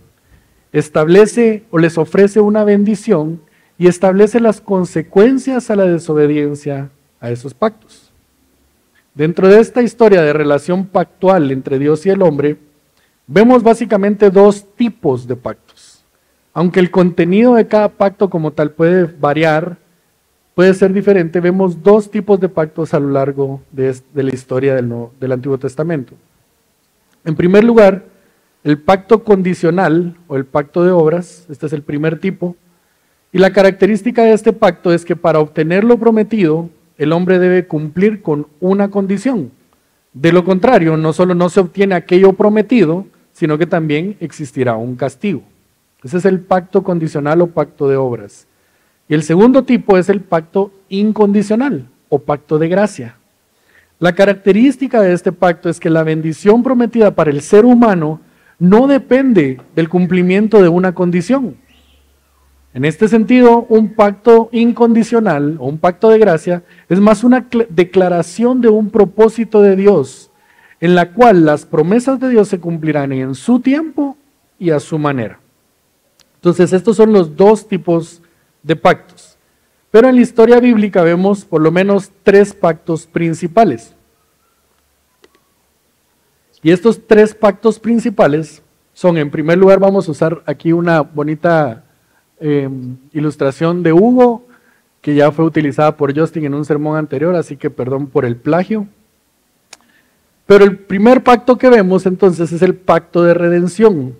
establece 0.70 1.64
o 1.70 1.78
les 1.78 1.96
ofrece 1.96 2.40
una 2.40 2.64
bendición 2.64 3.40
y 3.78 3.86
establece 3.86 4.40
las 4.40 4.60
consecuencias 4.60 5.70
a 5.70 5.76
la 5.76 5.84
desobediencia 5.84 6.90
a 7.18 7.30
esos 7.30 7.54
pactos. 7.54 8.07
Dentro 9.18 9.48
de 9.48 9.58
esta 9.58 9.82
historia 9.82 10.22
de 10.22 10.32
relación 10.32 10.86
pactual 10.86 11.50
entre 11.50 11.80
Dios 11.80 12.06
y 12.06 12.10
el 12.10 12.22
hombre, 12.22 12.56
vemos 13.26 13.64
básicamente 13.64 14.30
dos 14.30 14.64
tipos 14.76 15.26
de 15.26 15.34
pactos. 15.34 16.04
Aunque 16.52 16.78
el 16.78 16.92
contenido 16.92 17.56
de 17.56 17.66
cada 17.66 17.88
pacto 17.88 18.30
como 18.30 18.52
tal 18.52 18.70
puede 18.70 19.06
variar, 19.06 19.76
puede 20.54 20.72
ser 20.72 20.92
diferente, 20.92 21.40
vemos 21.40 21.82
dos 21.82 22.12
tipos 22.12 22.38
de 22.38 22.48
pactos 22.48 22.94
a 22.94 23.00
lo 23.00 23.08
largo 23.10 23.60
de, 23.72 23.92
la 24.14 24.32
historia 24.32 24.76
del, 24.76 24.88
del 25.18 25.32
Antiguo 25.32 25.58
Testamento. 25.58 26.12
En 27.24 27.34
primer 27.34 27.64
lugar, 27.64 28.04
el 28.62 28.78
pacto 28.78 29.24
condicional 29.24 30.14
o 30.28 30.36
el 30.36 30.44
pacto 30.44 30.84
de 30.84 30.92
obras, 30.92 31.44
este 31.48 31.66
es 31.66 31.72
el 31.72 31.82
primer 31.82 32.20
tipo, 32.20 32.54
y 33.32 33.38
la 33.38 33.52
característica 33.52 34.22
de 34.22 34.32
este 34.34 34.52
pacto 34.52 34.92
es 34.92 35.04
que 35.04 35.16
para 35.16 35.40
obtener 35.40 35.82
lo 35.82 35.98
prometido, 35.98 36.70
el 36.98 37.12
hombre 37.12 37.38
debe 37.38 37.66
cumplir 37.66 38.20
con 38.20 38.48
una 38.60 38.90
condición. 38.90 39.52
De 40.12 40.32
lo 40.32 40.44
contrario, 40.44 40.96
no 40.96 41.12
solo 41.12 41.34
no 41.34 41.48
se 41.48 41.60
obtiene 41.60 41.94
aquello 41.94 42.32
prometido, 42.32 43.06
sino 43.32 43.56
que 43.56 43.66
también 43.66 44.16
existirá 44.20 44.76
un 44.76 44.96
castigo. 44.96 45.42
Ese 46.02 46.18
es 46.18 46.24
el 46.24 46.40
pacto 46.40 46.82
condicional 46.82 47.40
o 47.40 47.46
pacto 47.46 47.88
de 47.88 47.96
obras. 47.96 48.46
Y 49.08 49.14
el 49.14 49.22
segundo 49.22 49.62
tipo 49.62 49.96
es 49.96 50.08
el 50.08 50.20
pacto 50.20 50.72
incondicional 50.88 51.88
o 52.08 52.18
pacto 52.18 52.58
de 52.58 52.68
gracia. 52.68 53.16
La 54.00 54.14
característica 54.14 55.00
de 55.00 55.12
este 55.12 55.32
pacto 55.32 55.68
es 55.68 55.80
que 55.80 55.90
la 55.90 56.02
bendición 56.02 56.62
prometida 56.62 57.14
para 57.14 57.30
el 57.30 57.40
ser 57.40 57.64
humano 57.64 58.20
no 58.58 58.86
depende 58.86 59.60
del 59.74 59.88
cumplimiento 59.88 60.62
de 60.62 60.68
una 60.68 60.94
condición. 60.94 61.56
En 62.78 62.84
este 62.84 63.08
sentido, 63.08 63.66
un 63.68 63.94
pacto 63.94 64.50
incondicional 64.52 65.56
o 65.58 65.66
un 65.66 65.78
pacto 65.78 66.10
de 66.10 66.18
gracia 66.20 66.62
es 66.88 67.00
más 67.00 67.24
una 67.24 67.44
declaración 67.70 68.60
de 68.60 68.68
un 68.68 68.90
propósito 68.90 69.62
de 69.62 69.74
Dios, 69.74 70.30
en 70.78 70.94
la 70.94 71.10
cual 71.12 71.44
las 71.44 71.66
promesas 71.66 72.20
de 72.20 72.28
Dios 72.28 72.46
se 72.46 72.60
cumplirán 72.60 73.10
en 73.10 73.34
su 73.34 73.58
tiempo 73.58 74.16
y 74.60 74.70
a 74.70 74.78
su 74.78 74.96
manera. 74.96 75.40
Entonces, 76.36 76.72
estos 76.72 76.96
son 76.96 77.12
los 77.12 77.34
dos 77.34 77.66
tipos 77.66 78.22
de 78.62 78.76
pactos. 78.76 79.36
Pero 79.90 80.08
en 80.08 80.14
la 80.14 80.22
historia 80.22 80.60
bíblica 80.60 81.02
vemos 81.02 81.44
por 81.44 81.60
lo 81.60 81.72
menos 81.72 82.12
tres 82.22 82.54
pactos 82.54 83.08
principales. 83.08 83.92
Y 86.62 86.70
estos 86.70 87.04
tres 87.08 87.34
pactos 87.34 87.80
principales 87.80 88.62
son, 88.92 89.18
en 89.18 89.32
primer 89.32 89.58
lugar, 89.58 89.80
vamos 89.80 90.06
a 90.06 90.12
usar 90.12 90.44
aquí 90.46 90.72
una 90.72 91.00
bonita 91.00 91.86
Em, 92.40 92.96
ilustración 93.12 93.82
de 93.82 93.92
Hugo, 93.92 94.46
que 95.00 95.16
ya 95.16 95.32
fue 95.32 95.44
utilizada 95.44 95.96
por 95.96 96.16
Justin 96.16 96.44
en 96.44 96.54
un 96.54 96.64
sermón 96.64 96.96
anterior, 96.96 97.34
así 97.34 97.56
que 97.56 97.68
perdón 97.68 98.06
por 98.06 98.24
el 98.24 98.36
plagio. 98.36 98.86
Pero 100.46 100.64
el 100.64 100.78
primer 100.78 101.24
pacto 101.24 101.58
que 101.58 101.68
vemos 101.68 102.06
entonces 102.06 102.52
es 102.52 102.62
el 102.62 102.74
pacto 102.74 103.24
de 103.24 103.34
redención. 103.34 104.14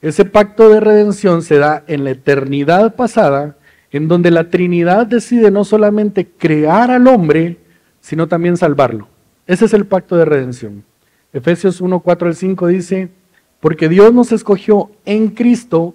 Ese 0.00 0.24
pacto 0.24 0.68
de 0.68 0.78
redención 0.78 1.42
se 1.42 1.58
da 1.58 1.82
en 1.88 2.04
la 2.04 2.10
eternidad 2.10 2.94
pasada, 2.94 3.56
en 3.90 4.06
donde 4.06 4.30
la 4.30 4.50
Trinidad 4.50 5.06
decide 5.06 5.50
no 5.50 5.64
solamente 5.64 6.28
crear 6.28 6.92
al 6.92 7.08
hombre, 7.08 7.58
sino 8.00 8.28
también 8.28 8.56
salvarlo. 8.56 9.08
Ese 9.48 9.64
es 9.64 9.74
el 9.74 9.86
pacto 9.86 10.16
de 10.16 10.24
redención. 10.24 10.84
Efesios 11.32 11.80
1, 11.80 12.00
4 12.00 12.28
al 12.28 12.36
5 12.36 12.66
dice, 12.68 13.08
porque 13.60 13.88
Dios 13.88 14.14
nos 14.14 14.30
escogió 14.30 14.90
en 15.04 15.28
Cristo 15.28 15.94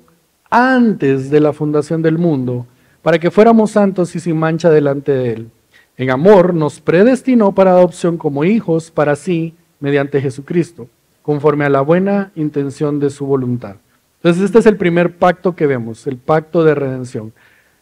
antes 0.53 1.31
de 1.31 1.39
la 1.39 1.51
fundación 1.51 2.03
del 2.03 2.19
mundo, 2.19 2.67
para 3.01 3.17
que 3.17 3.31
fuéramos 3.31 3.71
santos 3.71 4.15
y 4.15 4.19
sin 4.19 4.37
mancha 4.37 4.69
delante 4.69 5.11
de 5.11 5.33
Él. 5.33 5.51
En 5.97 6.11
amor 6.11 6.53
nos 6.53 6.79
predestinó 6.79 7.53
para 7.53 7.71
adopción 7.71 8.17
como 8.17 8.43
hijos 8.43 8.91
para 8.91 9.15
sí, 9.15 9.55
mediante 9.79 10.21
Jesucristo, 10.21 10.87
conforme 11.23 11.65
a 11.65 11.69
la 11.69 11.81
buena 11.81 12.31
intención 12.35 12.99
de 12.99 13.09
su 13.09 13.25
voluntad. 13.25 13.77
Entonces 14.17 14.43
este 14.43 14.59
es 14.59 14.67
el 14.67 14.77
primer 14.77 15.17
pacto 15.17 15.55
que 15.55 15.65
vemos, 15.65 16.05
el 16.05 16.17
pacto 16.17 16.63
de 16.63 16.75
redención. 16.75 17.33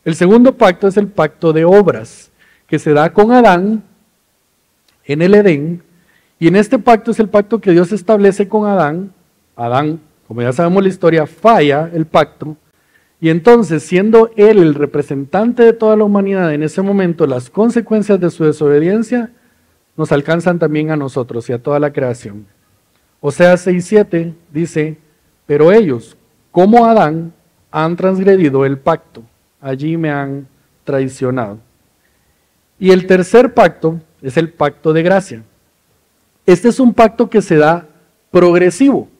El 0.06 0.16
segundo 0.16 0.56
pacto 0.56 0.88
es 0.88 0.96
el 0.96 1.08
pacto 1.08 1.52
de 1.52 1.66
obras, 1.66 2.32
que 2.68 2.80
se 2.80 2.94
da 2.94 3.12
con 3.12 3.34
Adán 3.34 3.84
en 5.06 5.22
el 5.22 5.36
Edén. 5.36 5.84
Y 6.40 6.48
en 6.48 6.56
este 6.56 6.80
pacto 6.80 7.12
es 7.12 7.20
el 7.20 7.28
pacto 7.28 7.60
que 7.60 7.72
Dios 7.72 7.92
establece 7.92 8.48
con 8.48 8.66
Adán. 8.66 9.12
Adán, 9.58 10.00
como 10.32 10.44
ya 10.44 10.54
sabemos 10.54 10.82
la 10.82 10.88
historia, 10.88 11.28
falla 11.28 11.90
el 11.94 12.06
pacto 12.06 12.56
y 13.20 13.28
entonces, 13.28 13.84
siendo 13.84 14.32
Él 14.38 14.60
el 14.60 14.76
representante 14.76 15.62
de 15.62 15.74
toda 15.74 15.98
la 15.98 16.06
humanidad 16.06 16.54
en 16.54 16.64
ese 16.64 16.82
momento, 16.82 17.28
las 17.28 17.50
consecuencias 17.50 18.18
de 18.18 18.30
su 18.30 18.46
desobediencia 18.46 19.30
nos 19.98 20.14
alcanzan 20.14 20.58
también 20.58 20.90
a 20.90 20.96
nosotros 20.96 21.50
y 21.50 21.52
a 21.52 21.62
toda 21.62 21.82
la 21.82 21.92
creación. 21.92 22.46
O 23.20 23.30
sea, 23.30 23.56
6.7 23.56 24.34
dice, 24.54 24.98
pero 25.46 25.70
ellos, 25.70 26.16
como 26.50 26.86
Adán, 26.86 27.34
han 27.70 27.98
transgredido 27.98 28.66
el 28.66 28.78
pacto, 28.78 29.24
allí 29.60 29.98
me 29.98 30.12
han 30.12 30.48
traicionado. 30.86 31.60
Y 32.80 32.92
el 32.92 33.06
tercer 33.06 33.54
pacto 33.54 34.00
es 34.22 34.38
el 34.38 34.50
pacto 34.50 34.94
de 34.94 35.04
gracia. 35.04 35.44
Este 36.46 36.70
es 36.70 36.80
un 36.80 36.94
pacto 36.94 37.30
que 37.30 37.42
se 37.42 37.58
da 37.58 37.86
progresivo. 38.32 39.11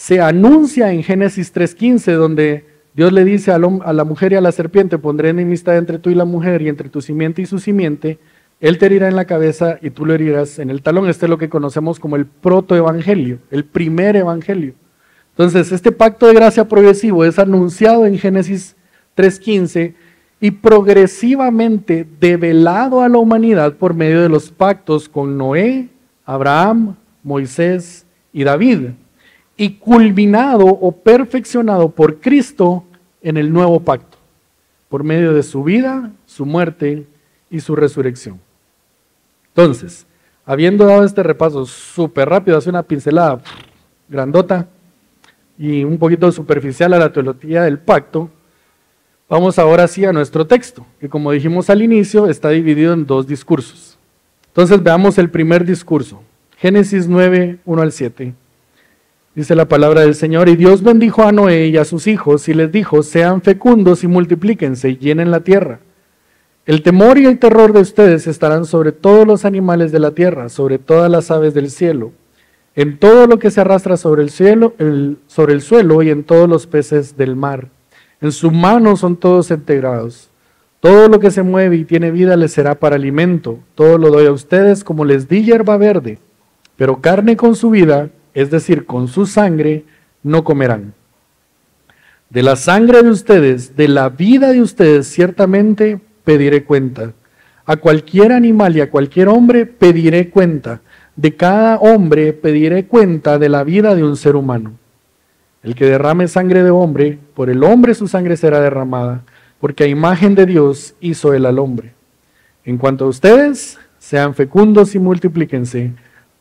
Se 0.00 0.18
anuncia 0.18 0.94
en 0.94 1.02
Génesis 1.02 1.54
3.15, 1.54 2.14
donde 2.14 2.64
Dios 2.94 3.12
le 3.12 3.22
dice 3.22 3.52
a 3.52 3.58
la 3.58 4.04
mujer 4.04 4.32
y 4.32 4.36
a 4.36 4.40
la 4.40 4.50
serpiente, 4.50 4.96
pondré 4.96 5.28
enemistad 5.28 5.76
entre 5.76 5.98
tú 5.98 6.08
y 6.08 6.14
la 6.14 6.24
mujer 6.24 6.62
y 6.62 6.70
entre 6.70 6.88
tu 6.88 7.02
simiente 7.02 7.42
y 7.42 7.46
su 7.46 7.58
simiente, 7.58 8.18
él 8.60 8.78
te 8.78 8.86
herirá 8.86 9.08
en 9.08 9.14
la 9.14 9.26
cabeza 9.26 9.78
y 9.82 9.90
tú 9.90 10.06
lo 10.06 10.14
herirás 10.14 10.58
en 10.58 10.70
el 10.70 10.80
talón. 10.80 11.06
Este 11.06 11.26
es 11.26 11.30
lo 11.30 11.36
que 11.36 11.50
conocemos 11.50 12.00
como 12.00 12.16
el 12.16 12.24
protoevangelio, 12.24 13.40
el 13.50 13.66
primer 13.66 14.16
evangelio. 14.16 14.72
Entonces, 15.32 15.70
este 15.70 15.92
pacto 15.92 16.26
de 16.26 16.32
gracia 16.32 16.66
progresivo 16.66 17.22
es 17.26 17.38
anunciado 17.38 18.06
en 18.06 18.16
Génesis 18.16 18.76
3.15 19.18 19.92
y 20.40 20.50
progresivamente 20.50 22.08
develado 22.18 23.02
a 23.02 23.08
la 23.10 23.18
humanidad 23.18 23.74
por 23.74 23.92
medio 23.92 24.22
de 24.22 24.30
los 24.30 24.50
pactos 24.50 25.10
con 25.10 25.36
Noé, 25.36 25.90
Abraham, 26.24 26.96
Moisés 27.22 28.06
y 28.32 28.44
David 28.44 28.92
y 29.60 29.74
culminado 29.74 30.64
o 30.64 30.90
perfeccionado 30.90 31.90
por 31.90 32.18
Cristo 32.18 32.82
en 33.20 33.36
el 33.36 33.52
nuevo 33.52 33.78
pacto, 33.80 34.16
por 34.88 35.04
medio 35.04 35.34
de 35.34 35.42
su 35.42 35.62
vida, 35.62 36.12
su 36.24 36.46
muerte 36.46 37.06
y 37.50 37.60
su 37.60 37.76
resurrección. 37.76 38.40
Entonces, 39.48 40.06
habiendo 40.46 40.86
dado 40.86 41.04
este 41.04 41.22
repaso 41.22 41.66
súper 41.66 42.30
rápido, 42.30 42.56
hace 42.56 42.70
una 42.70 42.82
pincelada 42.82 43.42
grandota 44.08 44.66
y 45.58 45.84
un 45.84 45.98
poquito 45.98 46.32
superficial 46.32 46.94
a 46.94 46.98
la 46.98 47.12
teología 47.12 47.62
del 47.64 47.78
pacto, 47.78 48.30
vamos 49.28 49.58
ahora 49.58 49.86
sí 49.88 50.06
a 50.06 50.12
nuestro 50.14 50.46
texto, 50.46 50.86
que 50.98 51.10
como 51.10 51.32
dijimos 51.32 51.68
al 51.68 51.82
inicio, 51.82 52.28
está 52.28 52.48
dividido 52.48 52.94
en 52.94 53.04
dos 53.04 53.26
discursos. 53.26 53.98
Entonces 54.46 54.82
veamos 54.82 55.18
el 55.18 55.28
primer 55.28 55.66
discurso, 55.66 56.22
Génesis 56.56 57.06
9, 57.06 57.58
1 57.66 57.82
al 57.82 57.92
7. 57.92 58.34
Dice 59.32 59.54
la 59.54 59.68
palabra 59.68 60.00
del 60.00 60.16
Señor, 60.16 60.48
y 60.48 60.56
Dios 60.56 60.82
bendijo 60.82 61.22
a 61.22 61.30
Noé 61.30 61.68
y 61.68 61.76
a 61.76 61.84
sus 61.84 62.08
hijos 62.08 62.48
y 62.48 62.54
les 62.54 62.72
dijo, 62.72 63.04
sean 63.04 63.42
fecundos 63.42 64.02
y 64.02 64.08
multiplíquense 64.08 64.90
y 64.90 64.98
llenen 64.98 65.30
la 65.30 65.40
tierra. 65.40 65.78
El 66.66 66.82
temor 66.82 67.16
y 67.16 67.26
el 67.26 67.38
terror 67.38 67.72
de 67.72 67.80
ustedes 67.80 68.26
estarán 68.26 68.64
sobre 68.64 68.90
todos 68.90 69.28
los 69.28 69.44
animales 69.44 69.92
de 69.92 70.00
la 70.00 70.10
tierra, 70.10 70.48
sobre 70.48 70.78
todas 70.78 71.08
las 71.08 71.30
aves 71.30 71.54
del 71.54 71.70
cielo, 71.70 72.10
en 72.74 72.98
todo 72.98 73.28
lo 73.28 73.38
que 73.38 73.52
se 73.52 73.60
arrastra 73.60 73.96
sobre 73.96 74.22
el, 74.22 74.30
cielo, 74.30 74.74
sobre 75.28 75.52
el 75.52 75.62
suelo 75.62 76.02
y 76.02 76.10
en 76.10 76.24
todos 76.24 76.48
los 76.48 76.66
peces 76.66 77.16
del 77.16 77.36
mar. 77.36 77.68
En 78.20 78.32
su 78.32 78.50
mano 78.50 78.96
son 78.96 79.16
todos 79.16 79.52
integrados. 79.52 80.28
Todo 80.80 81.08
lo 81.08 81.20
que 81.20 81.30
se 81.30 81.42
mueve 81.42 81.76
y 81.76 81.84
tiene 81.84 82.10
vida 82.10 82.36
les 82.36 82.52
será 82.52 82.74
para 82.74 82.96
alimento. 82.96 83.60
Todo 83.76 83.96
lo 83.96 84.10
doy 84.10 84.26
a 84.26 84.32
ustedes 84.32 84.82
como 84.82 85.04
les 85.04 85.28
di 85.28 85.44
hierba 85.44 85.76
verde, 85.76 86.18
pero 86.76 87.00
carne 87.00 87.36
con 87.36 87.54
su 87.54 87.70
vida 87.70 88.10
es 88.34 88.50
decir, 88.50 88.86
con 88.86 89.08
su 89.08 89.26
sangre, 89.26 89.84
no 90.22 90.44
comerán. 90.44 90.94
De 92.28 92.42
la 92.42 92.56
sangre 92.56 93.02
de 93.02 93.10
ustedes, 93.10 93.76
de 93.76 93.88
la 93.88 94.08
vida 94.08 94.52
de 94.52 94.62
ustedes, 94.62 95.08
ciertamente 95.08 96.00
pediré 96.24 96.64
cuenta. 96.64 97.12
A 97.66 97.76
cualquier 97.76 98.32
animal 98.32 98.76
y 98.76 98.80
a 98.80 98.90
cualquier 98.90 99.28
hombre 99.28 99.66
pediré 99.66 100.30
cuenta. 100.30 100.80
De 101.16 101.34
cada 101.34 101.76
hombre 101.78 102.32
pediré 102.32 102.86
cuenta 102.86 103.38
de 103.38 103.48
la 103.48 103.64
vida 103.64 103.94
de 103.94 104.04
un 104.04 104.16
ser 104.16 104.36
humano. 104.36 104.72
El 105.62 105.74
que 105.74 105.86
derrame 105.86 106.28
sangre 106.28 106.62
de 106.62 106.70
hombre, 106.70 107.18
por 107.34 107.50
el 107.50 107.62
hombre 107.64 107.94
su 107.94 108.08
sangre 108.08 108.36
será 108.36 108.60
derramada, 108.60 109.24
porque 109.60 109.84
a 109.84 109.88
imagen 109.88 110.34
de 110.34 110.46
Dios 110.46 110.94
hizo 111.00 111.34
él 111.34 111.44
al 111.46 111.58
hombre. 111.58 111.92
En 112.64 112.78
cuanto 112.78 113.04
a 113.04 113.08
ustedes, 113.08 113.78
sean 113.98 114.34
fecundos 114.34 114.94
y 114.94 114.98
multiplíquense, 114.98 115.92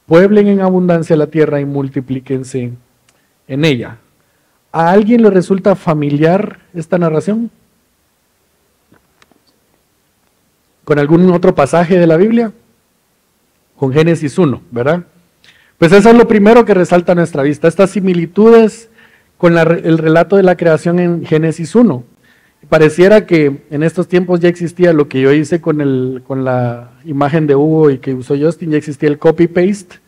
pueblen 0.09 0.47
en 0.47 0.59
abundancia 0.59 1.15
la 1.15 1.27
tierra 1.27 1.61
y 1.61 1.65
multiplíquense 1.65 2.71
en 3.47 3.63
ella. 3.63 3.97
¿A 4.71 4.89
alguien 4.89 5.21
le 5.21 5.29
resulta 5.29 5.75
familiar 5.75 6.59
esta 6.73 6.97
narración? 6.97 7.51
¿Con 10.83 10.97
algún 10.97 11.31
otro 11.31 11.53
pasaje 11.53 11.99
de 11.99 12.07
la 12.07 12.17
Biblia? 12.17 12.51
Con 13.77 13.93
Génesis 13.93 14.35
1, 14.37 14.63
¿verdad? 14.71 15.03
Pues 15.77 15.91
eso 15.91 16.09
es 16.09 16.17
lo 16.17 16.27
primero 16.27 16.65
que 16.65 16.73
resalta 16.73 17.11
a 17.11 17.15
nuestra 17.15 17.43
vista, 17.43 17.67
estas 17.67 17.91
similitudes 17.91 18.89
con 19.37 19.57
el 19.57 19.97
relato 19.99 20.35
de 20.37 20.43
la 20.43 20.57
creación 20.57 20.99
en 20.99 21.23
Génesis 21.23 21.75
1. 21.75 22.03
Pareciera 22.67 23.25
que 23.25 23.63
en 23.69 23.83
estos 23.83 24.07
tiempos 24.07 24.41
ya 24.41 24.49
existía 24.49 24.91
lo 24.91 25.07
que 25.07 25.21
yo 25.21 25.31
hice 25.31 25.61
con, 25.61 25.79
el, 25.81 26.23
con 26.27 26.43
la 26.43 26.91
imagen 27.05 27.47
de 27.47 27.55
Hugo 27.55 27.89
y 27.89 27.99
que 27.99 28.13
usó 28.13 28.35
Justin, 28.37 28.71
ya 28.71 28.77
existía 28.77 29.09
el 29.09 29.17
copy-paste 29.17 29.99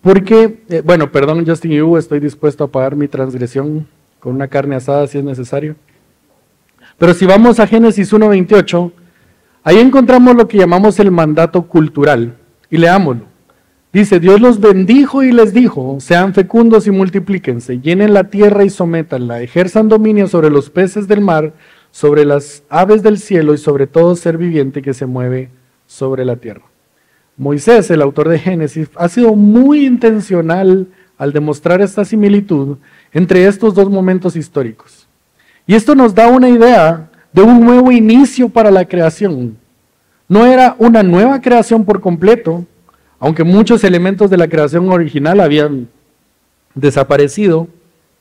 porque, 0.00 0.62
eh, 0.68 0.82
bueno, 0.84 1.12
perdón 1.12 1.46
Justin 1.46 1.72
y 1.72 1.80
Hugo, 1.80 1.98
estoy 1.98 2.20
dispuesto 2.20 2.64
a 2.64 2.68
pagar 2.68 2.96
mi 2.96 3.06
transgresión 3.06 3.86
con 4.18 4.34
una 4.34 4.48
carne 4.48 4.76
asada 4.76 5.06
si 5.06 5.18
es 5.18 5.24
necesario. 5.24 5.76
Pero 6.98 7.12
si 7.14 7.26
vamos 7.26 7.60
a 7.60 7.66
Génesis 7.66 8.12
1.28, 8.12 8.92
ahí 9.62 9.78
encontramos 9.78 10.34
lo 10.36 10.48
que 10.48 10.58
llamamos 10.58 10.98
el 11.00 11.10
mandato 11.10 11.62
cultural. 11.62 12.36
Y 12.70 12.78
leámoslo. 12.78 13.29
Dice, 13.92 14.20
Dios 14.20 14.40
los 14.40 14.60
bendijo 14.60 15.24
y 15.24 15.32
les 15.32 15.52
dijo, 15.52 15.96
sean 15.98 16.32
fecundos 16.32 16.86
y 16.86 16.92
multiplíquense, 16.92 17.80
llenen 17.80 18.14
la 18.14 18.30
tierra 18.30 18.64
y 18.64 18.70
sométanla, 18.70 19.42
ejerzan 19.42 19.88
dominio 19.88 20.28
sobre 20.28 20.48
los 20.48 20.70
peces 20.70 21.08
del 21.08 21.20
mar, 21.20 21.52
sobre 21.90 22.24
las 22.24 22.62
aves 22.68 23.02
del 23.02 23.18
cielo 23.18 23.52
y 23.52 23.58
sobre 23.58 23.88
todo 23.88 24.14
ser 24.14 24.38
viviente 24.38 24.80
que 24.80 24.94
se 24.94 25.06
mueve 25.06 25.50
sobre 25.88 26.24
la 26.24 26.36
tierra. 26.36 26.62
Moisés, 27.36 27.90
el 27.90 28.02
autor 28.02 28.28
de 28.28 28.38
Génesis, 28.38 28.88
ha 28.94 29.08
sido 29.08 29.34
muy 29.34 29.86
intencional 29.86 30.86
al 31.18 31.32
demostrar 31.32 31.80
esta 31.80 32.04
similitud 32.04 32.76
entre 33.12 33.46
estos 33.46 33.74
dos 33.74 33.90
momentos 33.90 34.36
históricos. 34.36 35.08
Y 35.66 35.74
esto 35.74 35.96
nos 35.96 36.14
da 36.14 36.28
una 36.28 36.48
idea 36.48 37.10
de 37.32 37.42
un 37.42 37.64
nuevo 37.64 37.90
inicio 37.90 38.48
para 38.48 38.70
la 38.70 38.84
creación. 38.84 39.56
No 40.28 40.46
era 40.46 40.76
una 40.78 41.02
nueva 41.02 41.40
creación 41.40 41.84
por 41.84 42.00
completo, 42.00 42.66
aunque 43.20 43.44
muchos 43.44 43.84
elementos 43.84 44.30
de 44.30 44.38
la 44.38 44.48
creación 44.48 44.88
original 44.88 45.40
habían 45.40 45.88
desaparecido. 46.74 47.68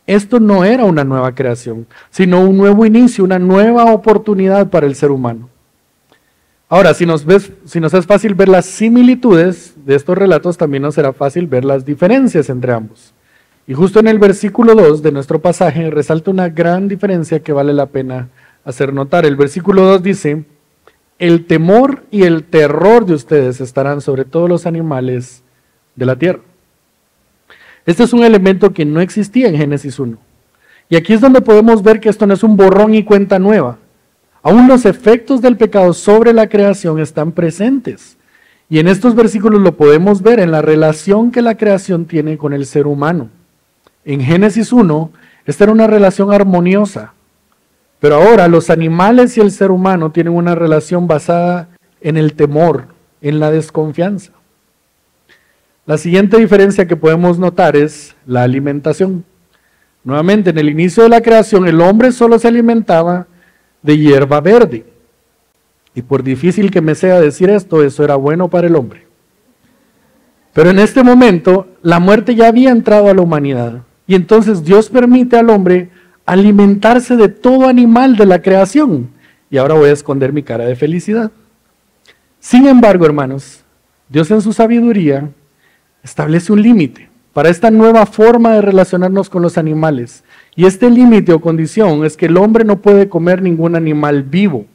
Esto 0.06 0.40
no 0.40 0.66
era 0.66 0.86
una 0.86 1.04
nueva 1.04 1.34
creación, 1.34 1.88
sino 2.10 2.42
un 2.42 2.58
nuevo 2.58 2.86
inicio, 2.86 3.24
una 3.24 3.40
nueva 3.40 3.86
oportunidad 3.94 4.70
para 4.70 4.86
el 4.86 4.96
ser 4.96 5.12
humano. 5.12 5.50
Ahora, 6.68 6.94
si 6.94 7.06
nos, 7.06 7.26
es 7.28 8.06
fácil 8.06 8.36
ver 8.36 8.48
las 8.48 8.66
similitudes 8.66 9.74
de 9.86 9.96
estos 9.96 10.18
relatos, 10.18 10.58
también 10.58 10.84
nos 10.84 10.96
será 10.96 11.14
fácil 11.14 11.48
ver 11.48 11.66
las 11.66 11.86
diferencias 11.86 12.50
entre 12.50 12.74
ambos. 12.74 13.14
Y 13.66 13.74
justo 13.74 14.00
en 14.00 14.08
el 14.08 14.20
versículo 14.20 14.76
2 14.76 15.02
de 15.02 15.12
nuestro 15.12 15.40
pasaje 15.40 15.90
resalta 15.90 16.32
una 16.32 16.50
gran 16.50 16.88
diferencia 16.88 17.40
que 17.40 17.54
vale 17.54 17.74
la 17.74 17.88
pena 17.88 18.30
hacer 18.66 18.94
notar. 18.94 19.26
El 19.26 19.36
versículo 19.36 19.84
2 19.84 20.04
dice, 20.04 20.44
el 21.20 21.46
temor 21.46 22.04
y 22.10 22.24
el 22.24 22.44
terror 22.44 23.06
de 23.06 23.14
ustedes 23.14 23.62
estarán 23.62 24.02
sobre 24.02 24.26
todos 24.26 24.50
los 24.50 24.66
animales 24.66 25.44
de 25.96 26.06
la 26.06 26.16
tierra. 26.18 26.40
Este 27.86 28.04
es 28.04 28.14
un 28.14 28.24
elemento 28.24 28.74
que 28.74 28.86
no 28.86 29.02
existía 29.02 29.50
en 29.50 29.58
Génesis 29.58 30.00
1. 30.00 30.18
Y 30.90 30.96
aquí 30.96 31.14
es 31.14 31.22
donde 31.22 31.42
podemos 31.42 31.84
ver 31.84 32.00
que 32.00 32.10
esto 32.10 32.26
no 32.26 32.34
es 32.34 32.44
un 32.44 32.56
borrón 32.56 32.96
y 32.96 33.04
cuenta 33.04 33.38
nueva. 33.38 33.78
Aún 34.42 34.68
los 34.68 34.86
efectos 34.86 35.42
del 35.42 35.58
pecado 35.58 35.94
sobre 35.94 36.34
la 36.34 36.48
creación 36.48 37.00
están 37.00 37.34
presentes. 37.34 38.18
Y 38.70 38.80
en 38.80 38.88
estos 38.88 39.14
versículos 39.14 39.62
lo 39.62 39.76
podemos 39.76 40.22
ver 40.22 40.40
en 40.40 40.52
la 40.52 40.62
relación 40.62 41.32
que 41.32 41.42
la 41.42 41.58
creación 41.58 42.06
tiene 42.06 42.38
con 42.38 42.54
el 42.54 42.66
ser 42.66 42.88
humano. 42.88 43.30
En 44.06 44.22
Génesis 44.22 44.72
1, 44.72 45.12
esta 45.46 45.66
era 45.66 45.74
una 45.74 45.88
relación 45.88 46.32
armoniosa. 46.32 47.14
Pero 48.00 48.16
ahora 48.16 48.48
los 48.48 48.70
animales 48.70 49.38
y 49.38 49.42
el 49.42 49.52
ser 49.52 49.72
humano 49.72 50.12
tienen 50.12 50.34
una 50.34 50.56
relación 50.56 51.08
basada 51.08 51.70
en 52.02 52.18
el 52.18 52.34
temor, 52.34 52.88
en 53.22 53.40
la 53.40 53.52
desconfianza. 53.52 54.32
La 55.86 55.98
siguiente 55.98 56.38
diferencia 56.38 56.88
que 56.88 56.96
podemos 56.96 57.40
notar 57.40 57.76
es 57.76 58.16
la 58.26 58.44
alimentación. 58.44 59.26
Nuevamente, 60.04 60.52
en 60.52 60.58
el 60.58 60.70
inicio 60.70 61.04
de 61.04 61.10
la 61.10 61.22
creación, 61.22 61.68
el 61.68 61.82
hombre 61.82 62.12
solo 62.12 62.40
se 62.40 62.48
alimentaba 62.48 63.28
de 63.82 63.98
hierba 63.98 64.40
verde. 64.40 64.86
Y 65.94 66.02
por 66.02 66.24
difícil 66.24 66.72
que 66.72 66.82
me 66.82 66.96
sea 66.96 67.20
decir 67.20 67.50
esto, 67.50 67.84
eso 67.84 68.04
era 68.04 68.16
bueno 68.16 68.48
para 68.48 68.68
el 68.68 68.76
hombre. 68.76 69.08
Pero 70.54 70.70
en 70.70 70.80
este 70.80 71.04
momento 71.04 71.68
la 71.82 72.00
muerte 72.00 72.36
ya 72.36 72.48
había 72.48 72.72
entrado 72.72 73.10
a 73.10 73.14
la 73.14 73.22
humanidad. 73.22 73.82
Y 74.08 74.16
entonces 74.16 74.64
Dios 74.64 74.90
permite 74.90 75.38
al 75.38 75.50
hombre 75.50 75.90
alimentarse 76.30 77.18
de 77.18 77.28
todo 77.28 77.68
animal 77.68 78.16
de 78.16 78.28
la 78.28 78.42
creación. 78.42 79.10
Y 79.50 79.58
ahora 79.58 79.74
voy 79.74 79.90
a 79.90 79.94
esconder 79.94 80.32
mi 80.32 80.44
cara 80.44 80.66
de 80.66 80.76
felicidad. 80.76 81.32
Sin 82.40 82.68
embargo, 82.68 83.06
hermanos, 83.06 83.64
Dios 84.10 84.30
en 84.30 84.42
su 84.42 84.54
sabiduría 84.54 85.28
establece 86.04 86.54
un 86.54 86.62
límite 86.62 87.10
para 87.34 87.50
esta 87.50 87.72
nueva 87.72 88.06
forma 88.06 88.54
de 88.54 88.62
relacionarnos 88.62 89.28
con 89.28 89.42
los 89.42 89.58
animales. 89.58 90.24
Y 90.56 90.66
este 90.66 90.92
límite 90.92 91.34
o 91.34 91.42
condición 91.42 92.06
es 92.06 92.16
que 92.16 92.28
el 92.28 92.38
hombre 92.38 92.64
no 92.64 92.78
puede 92.78 93.10
comer 93.10 93.42
ningún 93.42 93.76
animal 93.76 94.22
vivo. 94.22 94.68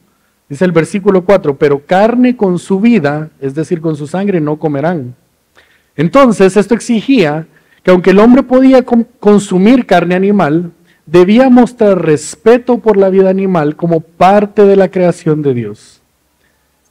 Dice 0.49 0.65
el 0.65 0.73
versículo 0.73 1.23
4, 1.23 1.57
pero 1.57 1.85
carne 1.85 2.35
con 2.35 2.59
su 2.59 2.81
vida, 2.81 3.29
es 3.39 3.55
decir, 3.55 3.79
con 3.79 3.95
su 3.95 4.07
sangre, 4.07 4.41
no 4.41 4.57
comerán. 4.57 5.15
Entonces, 5.95 6.57
esto 6.57 6.73
exigía 6.75 7.47
que 7.81 7.91
aunque 7.91 8.09
el 8.09 8.19
hombre 8.19 8.43
podía 8.43 8.83
consumir 9.19 9.85
carne 9.85 10.15
animal, 10.15 10.71
debía 11.05 11.49
mostrar 11.49 12.03
respeto 12.03 12.79
por 12.79 12.97
la 12.97 13.09
vida 13.09 13.29
animal 13.29 13.75
como 13.75 13.99
parte 13.99 14.65
de 14.65 14.75
la 14.75 14.89
creación 14.89 15.41
de 15.41 15.53
Dios. 15.53 16.01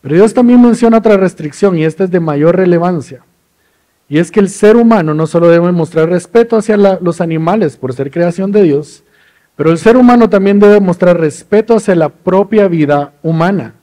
Pero 0.01 0.17
Dios 0.17 0.35
también 0.35 0.61
menciona 0.61 0.99
otra 0.99 1.17
restricción 1.17 1.77
y 1.79 1.85
esta 1.85 2.05
es 2.05 2.11
de 2.11 2.21
mayor 2.21 2.57
relevancia. 2.57 3.23
Y 4.09 4.19
es 4.19 4.31
que 4.31 4.41
el 4.41 4.51
ser 4.51 4.77
humano 4.77 5.15
no 5.15 5.27
solo 5.27 5.49
debe 5.49 5.73
mostrar 5.73 6.11
respeto 6.11 6.57
hacia 6.57 6.77
los 6.77 7.21
animales 7.21 7.77
por 7.77 7.95
ser 7.95 8.11
creación 8.11 8.53
de 8.53 8.63
Dios, 8.63 9.03
pero 9.57 9.71
el 9.71 9.79
ser 9.79 9.97
humano 9.97 10.29
también 10.29 10.61
debe 10.61 10.79
mostrar 10.81 11.19
respeto 11.19 11.75
hacia 11.75 11.95
la 11.95 12.11
propia 12.11 12.69
vida 12.69 13.15
humana. 13.23 13.75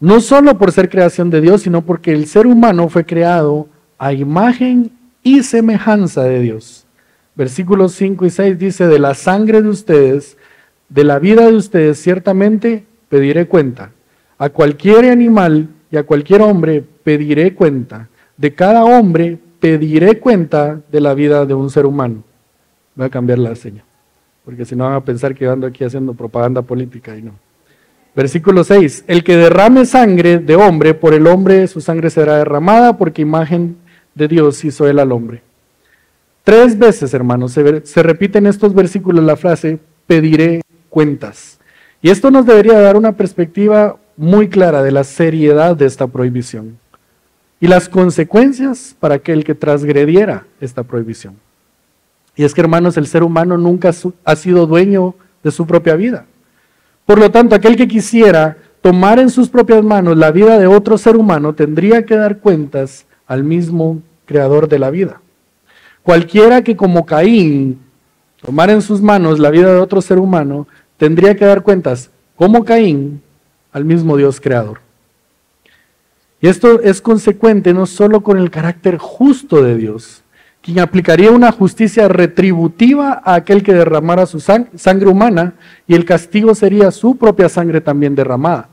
No 0.00 0.20
solo 0.20 0.56
por 0.58 0.72
ser 0.72 0.88
creación 0.88 1.28
de 1.28 1.40
Dios, 1.40 1.62
sino 1.62 1.82
porque 1.82 2.12
el 2.12 2.26
ser 2.26 2.46
humano 2.46 2.88
fue 2.88 3.04
creado 3.04 3.68
a 3.98 4.12
imagen 4.12 4.92
y 5.22 5.42
semejanza 5.42 6.22
de 6.22 6.40
Dios. 6.40 6.87
Versículos 7.38 7.92
5 7.92 8.26
y 8.26 8.30
6 8.30 8.58
dice, 8.58 8.88
de 8.88 8.98
la 8.98 9.14
sangre 9.14 9.62
de 9.62 9.68
ustedes, 9.68 10.36
de 10.88 11.04
la 11.04 11.20
vida 11.20 11.46
de 11.46 11.54
ustedes, 11.54 11.96
ciertamente 12.02 12.84
pediré 13.08 13.46
cuenta. 13.46 13.92
A 14.38 14.48
cualquier 14.48 15.04
animal 15.04 15.68
y 15.88 15.98
a 15.98 16.02
cualquier 16.02 16.42
hombre 16.42 16.84
pediré 17.04 17.54
cuenta. 17.54 18.08
De 18.36 18.54
cada 18.54 18.84
hombre 18.84 19.38
pediré 19.60 20.18
cuenta 20.18 20.80
de 20.90 21.00
la 21.00 21.14
vida 21.14 21.46
de 21.46 21.54
un 21.54 21.70
ser 21.70 21.86
humano. 21.86 22.24
Voy 22.96 23.06
a 23.06 23.08
cambiar 23.08 23.38
la 23.38 23.54
seña, 23.54 23.84
porque 24.44 24.64
si 24.64 24.74
no 24.74 24.86
van 24.86 24.94
a 24.94 25.04
pensar 25.04 25.32
que 25.32 25.46
ando 25.46 25.68
aquí 25.68 25.84
haciendo 25.84 26.14
propaganda 26.14 26.62
política 26.62 27.16
y 27.16 27.22
no. 27.22 27.34
Versículo 28.16 28.64
6, 28.64 29.04
el 29.06 29.22
que 29.22 29.36
derrame 29.36 29.86
sangre 29.86 30.40
de 30.40 30.56
hombre, 30.56 30.92
por 30.92 31.14
el 31.14 31.28
hombre 31.28 31.68
su 31.68 31.80
sangre 31.80 32.10
será 32.10 32.38
derramada, 32.38 32.98
porque 32.98 33.22
imagen 33.22 33.76
de 34.16 34.26
Dios 34.26 34.64
hizo 34.64 34.88
él 34.88 34.98
al 34.98 35.12
hombre. 35.12 35.42
Tres 36.48 36.78
veces, 36.78 37.12
hermanos, 37.12 37.52
se, 37.52 37.84
se 37.84 38.02
repite 38.02 38.38
en 38.38 38.46
estos 38.46 38.72
versículos 38.72 39.22
la 39.22 39.36
frase, 39.36 39.78
pediré 40.06 40.62
cuentas. 40.88 41.58
Y 42.00 42.08
esto 42.08 42.30
nos 42.30 42.46
debería 42.46 42.80
dar 42.80 42.96
una 42.96 43.12
perspectiva 43.12 43.98
muy 44.16 44.48
clara 44.48 44.82
de 44.82 44.90
la 44.90 45.04
seriedad 45.04 45.76
de 45.76 45.84
esta 45.84 46.06
prohibición 46.06 46.78
y 47.60 47.66
las 47.66 47.90
consecuencias 47.90 48.96
para 48.98 49.16
aquel 49.16 49.44
que 49.44 49.54
transgrediera 49.54 50.46
esta 50.58 50.84
prohibición. 50.84 51.36
Y 52.34 52.44
es 52.44 52.54
que, 52.54 52.62
hermanos, 52.62 52.96
el 52.96 53.06
ser 53.08 53.24
humano 53.24 53.58
nunca 53.58 53.90
ha 54.24 54.36
sido 54.36 54.66
dueño 54.66 55.16
de 55.44 55.50
su 55.50 55.66
propia 55.66 55.96
vida. 55.96 56.24
Por 57.04 57.18
lo 57.18 57.30
tanto, 57.30 57.56
aquel 57.56 57.76
que 57.76 57.88
quisiera 57.88 58.56
tomar 58.80 59.18
en 59.18 59.28
sus 59.28 59.50
propias 59.50 59.84
manos 59.84 60.16
la 60.16 60.30
vida 60.30 60.58
de 60.58 60.66
otro 60.66 60.96
ser 60.96 61.14
humano 61.18 61.54
tendría 61.54 62.06
que 62.06 62.16
dar 62.16 62.38
cuentas 62.38 63.04
al 63.26 63.44
mismo 63.44 64.00
creador 64.24 64.66
de 64.66 64.78
la 64.78 64.88
vida. 64.88 65.20
Cualquiera 66.08 66.62
que 66.62 66.74
como 66.74 67.04
Caín 67.04 67.80
tomara 68.40 68.72
en 68.72 68.80
sus 68.80 69.02
manos 69.02 69.38
la 69.38 69.50
vida 69.50 69.74
de 69.74 69.78
otro 69.78 70.00
ser 70.00 70.18
humano 70.18 70.66
tendría 70.96 71.36
que 71.36 71.44
dar 71.44 71.62
cuentas 71.62 72.10
como 72.34 72.64
Caín 72.64 73.20
al 73.72 73.84
mismo 73.84 74.16
Dios 74.16 74.40
creador. 74.40 74.80
Y 76.40 76.48
esto 76.48 76.80
es 76.80 77.02
consecuente 77.02 77.74
no 77.74 77.84
solo 77.84 78.22
con 78.22 78.38
el 78.38 78.50
carácter 78.50 78.96
justo 78.96 79.62
de 79.62 79.76
Dios, 79.76 80.22
quien 80.62 80.78
aplicaría 80.78 81.30
una 81.30 81.52
justicia 81.52 82.08
retributiva 82.08 83.20
a 83.22 83.34
aquel 83.34 83.62
que 83.62 83.74
derramara 83.74 84.24
su 84.24 84.40
sangre 84.40 85.08
humana 85.10 85.56
y 85.86 85.94
el 85.94 86.06
castigo 86.06 86.54
sería 86.54 86.90
su 86.90 87.16
propia 87.16 87.50
sangre 87.50 87.82
también 87.82 88.14
derramada. 88.14 88.70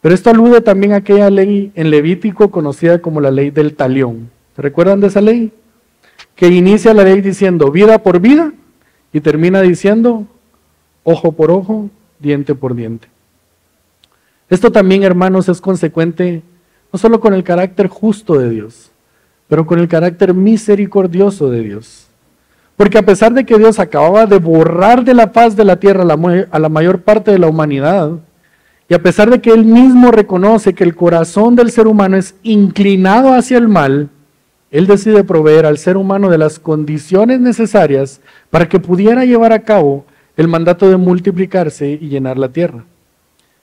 Pero 0.00 0.14
esto 0.14 0.30
alude 0.30 0.60
también 0.60 0.92
a 0.92 0.98
aquella 0.98 1.28
ley 1.28 1.72
en 1.74 1.90
Levítico 1.90 2.52
conocida 2.52 3.02
como 3.02 3.20
la 3.20 3.32
ley 3.32 3.50
del 3.50 3.74
talión. 3.74 4.30
¿Se 4.54 4.62
recuerdan 4.62 5.00
de 5.00 5.08
esa 5.08 5.20
ley? 5.20 5.52
Que 6.40 6.48
inicia 6.48 6.94
la 6.94 7.04
ley 7.04 7.20
diciendo 7.20 7.70
vida 7.70 8.02
por 8.02 8.18
vida 8.18 8.54
y 9.12 9.20
termina 9.20 9.60
diciendo 9.60 10.26
ojo 11.04 11.32
por 11.32 11.50
ojo, 11.50 11.90
diente 12.18 12.54
por 12.54 12.74
diente. 12.74 13.08
Esto 14.48 14.72
también, 14.72 15.02
hermanos, 15.02 15.50
es 15.50 15.60
consecuente 15.60 16.42
no 16.90 16.98
solo 16.98 17.20
con 17.20 17.34
el 17.34 17.44
carácter 17.44 17.88
justo 17.88 18.38
de 18.38 18.48
Dios, 18.48 18.90
pero 19.48 19.66
con 19.66 19.80
el 19.80 19.86
carácter 19.86 20.32
misericordioso 20.32 21.50
de 21.50 21.62
Dios. 21.62 22.06
Porque 22.74 22.96
a 22.96 23.02
pesar 23.02 23.34
de 23.34 23.44
que 23.44 23.58
Dios 23.58 23.78
acababa 23.78 24.24
de 24.24 24.38
borrar 24.38 25.04
de 25.04 25.12
la 25.12 25.32
paz 25.32 25.56
de 25.56 25.66
la 25.66 25.76
tierra 25.76 26.04
a 26.04 26.58
la 26.58 26.68
mayor 26.70 27.02
parte 27.02 27.32
de 27.32 27.38
la 27.38 27.48
humanidad, 27.48 28.12
y 28.88 28.94
a 28.94 29.02
pesar 29.02 29.28
de 29.28 29.42
que 29.42 29.50
Él 29.50 29.66
mismo 29.66 30.10
reconoce 30.10 30.72
que 30.72 30.84
el 30.84 30.96
corazón 30.96 31.54
del 31.54 31.70
ser 31.70 31.86
humano 31.86 32.16
es 32.16 32.34
inclinado 32.42 33.34
hacia 33.34 33.58
el 33.58 33.68
mal, 33.68 34.08
Él 34.70 34.86
decide 34.86 35.24
proveer 35.24 35.66
al 35.66 35.78
ser 35.78 35.96
humano 35.96 36.30
de 36.30 36.38
las 36.38 36.58
condiciones 36.58 37.40
necesarias 37.40 38.20
para 38.50 38.68
que 38.68 38.78
pudiera 38.78 39.24
llevar 39.24 39.52
a 39.52 39.62
cabo 39.62 40.04
el 40.36 40.48
mandato 40.48 40.88
de 40.88 40.96
multiplicarse 40.96 41.98
y 42.00 42.08
llenar 42.08 42.38
la 42.38 42.50
tierra. 42.50 42.84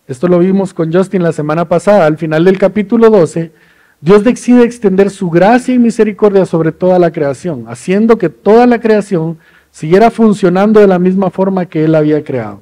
Esto 0.07 0.27
lo 0.27 0.39
vimos 0.39 0.73
con 0.73 0.91
Justin 0.91 1.23
la 1.23 1.31
semana 1.31 1.67
pasada. 1.67 2.05
Al 2.05 2.17
final 2.17 2.45
del 2.45 2.57
capítulo 2.57 3.09
12, 3.09 3.51
Dios 3.99 4.23
decide 4.23 4.63
extender 4.63 5.09
su 5.09 5.29
gracia 5.29 5.73
y 5.73 5.79
misericordia 5.79 6.45
sobre 6.45 6.71
toda 6.71 6.99
la 6.99 7.11
creación, 7.11 7.65
haciendo 7.67 8.17
que 8.17 8.29
toda 8.29 8.67
la 8.67 8.79
creación 8.79 9.37
siguiera 9.71 10.11
funcionando 10.11 10.79
de 10.79 10.87
la 10.87 10.99
misma 10.99 11.29
forma 11.29 11.65
que 11.65 11.83
Él 11.83 11.95
había 11.95 12.23
creado, 12.23 12.61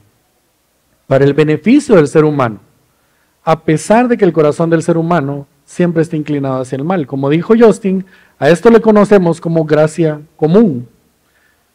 para 1.07 1.25
el 1.25 1.33
beneficio 1.33 1.95
del 1.95 2.07
ser 2.07 2.25
humano, 2.25 2.59
a 3.43 3.59
pesar 3.61 4.07
de 4.07 4.17
que 4.17 4.25
el 4.25 4.33
corazón 4.33 4.69
del 4.69 4.81
ser 4.81 4.97
humano 4.97 5.45
siempre 5.65 6.03
está 6.03 6.15
inclinado 6.15 6.61
hacia 6.61 6.77
el 6.77 6.83
mal. 6.83 7.05
Como 7.05 7.29
dijo 7.29 7.53
Justin, 7.57 8.05
a 8.37 8.49
esto 8.49 8.69
le 8.69 8.81
conocemos 8.81 9.39
como 9.39 9.65
gracia 9.65 10.21
común. 10.35 10.87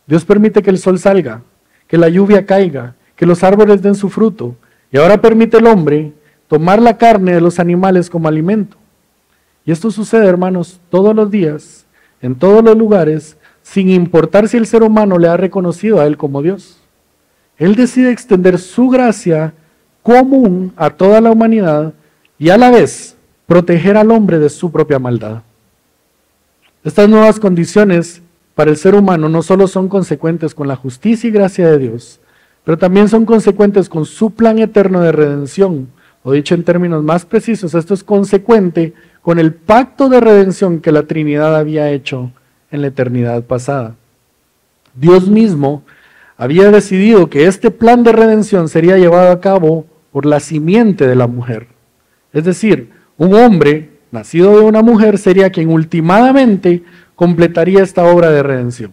Dios 0.07 0.25
permite 0.25 0.63
que 0.63 0.71
el 0.71 0.79
sol 0.79 0.99
salga, 0.99 1.43
que 1.87 1.97
la 1.97 2.09
lluvia 2.09 2.45
caiga, 2.45 2.95
que 3.17 3.27
los 3.27 3.43
árboles 3.43 3.83
den 3.83 3.95
su 3.95 4.09
fruto, 4.09 4.57
y 4.93 4.99
ahora 4.99 5.21
permite 5.21 5.59
el 5.59 5.67
hombre 5.67 6.13
tomar 6.49 6.83
la 6.83 6.99
carne 6.99 7.33
de 7.33 7.41
los 7.41 7.59
animales 7.59 8.11
como 8.11 8.29
alimento. 8.29 8.77
Y 9.65 9.73
esto 9.73 9.91
sucede, 9.91 10.27
hermanos, 10.27 10.81
todos 10.91 11.15
los 11.15 11.31
días, 11.31 11.87
en 12.21 12.35
todos 12.35 12.63
los 12.65 12.77
lugares, 12.77 13.37
sin 13.63 13.89
importar 13.89 14.49
si 14.49 14.57
el 14.57 14.67
ser 14.67 14.83
humano 14.83 15.19
le 15.19 15.29
ha 15.29 15.37
reconocido 15.37 16.01
a 16.01 16.07
Él 16.07 16.17
como 16.17 16.43
Dios. 16.43 16.81
Él 17.57 17.77
decide 17.77 18.11
extender 18.11 18.59
su 18.59 18.89
gracia 18.89 19.55
común 20.03 20.73
a 20.77 20.91
toda 20.91 21.21
la 21.21 21.31
humanidad 21.31 21.93
y 22.39 22.49
a 22.51 22.57
la 22.57 22.71
vez 22.71 23.17
proteger 23.47 23.97
al 23.97 24.11
hombre 24.11 24.39
de 24.39 24.49
su 24.49 24.73
propia 24.73 24.99
maldad. 24.99 25.43
Estas 26.83 27.11
nuevas 27.11 27.39
condiciones 27.39 28.23
para 28.55 28.71
el 28.71 28.79
ser 28.79 28.95
humano 28.95 29.29
no 29.29 29.43
solo 29.43 29.69
son 29.69 29.89
consecuentes 29.89 30.55
con 30.55 30.67
la 30.67 30.77
justicia 30.77 31.29
y 31.29 31.31
gracia 31.31 31.71
de 31.71 31.79
Dios, 31.79 32.21
pero 32.65 32.79
también 32.79 33.09
son 33.09 33.27
consecuentes 33.27 33.89
con 33.89 34.07
su 34.07 34.31
plan 34.31 34.59
eterno 34.59 35.01
de 35.01 35.13
redención. 35.13 35.89
O 36.23 36.33
dicho 36.33 36.55
en 36.55 36.65
términos 36.65 37.03
más 37.03 37.25
precisos, 37.27 37.75
esto 37.75 37.93
es 37.93 38.03
consecuente 38.03 38.95
con 39.21 39.39
el 39.39 39.53
pacto 39.53 40.09
de 40.09 40.21
redención 40.21 40.81
que 40.81 40.93
la 40.93 41.03
Trinidad 41.03 41.55
había 41.57 41.91
hecho 41.91 42.31
en 42.71 42.81
la 42.81 42.89
eternidad 42.89 43.43
pasada. 43.45 43.95
Dios 44.95 45.29
mismo 45.29 45.83
había 46.39 46.71
decidido 46.71 47.29
que 47.29 47.47
este 47.47 47.71
plan 47.71 48.03
de 48.05 48.13
redención 48.13 48.69
sería 48.69 48.97
llevado 48.97 49.33
a 49.33 49.41
cabo 49.41 49.87
por 50.13 50.25
la 50.25 50.41
simiente 50.41 51.07
de 51.07 51.17
la 51.17 51.27
mujer. 51.27 51.69
Es 52.33 52.45
decir, 52.45 52.91
un 53.19 53.35
hombre 53.35 53.90
nacido 54.11 54.59
de 54.59 54.65
una 54.65 54.83
mujer 54.83 55.19
sería 55.19 55.51
quien 55.51 55.69
ultimadamente 55.69 56.83
completaría 57.15 57.83
esta 57.83 58.05
obra 58.05 58.31
de 58.31 58.43
redención. 58.43 58.93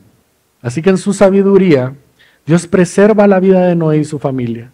Así 0.62 0.82
que 0.82 0.90
en 0.90 0.98
su 0.98 1.14
sabiduría, 1.14 1.94
Dios 2.46 2.68
preserva 2.68 3.28
la 3.28 3.40
vida 3.40 3.66
de 3.66 3.76
Noé 3.76 3.98
y 4.00 4.06
su 4.06 4.20
familia 4.20 4.72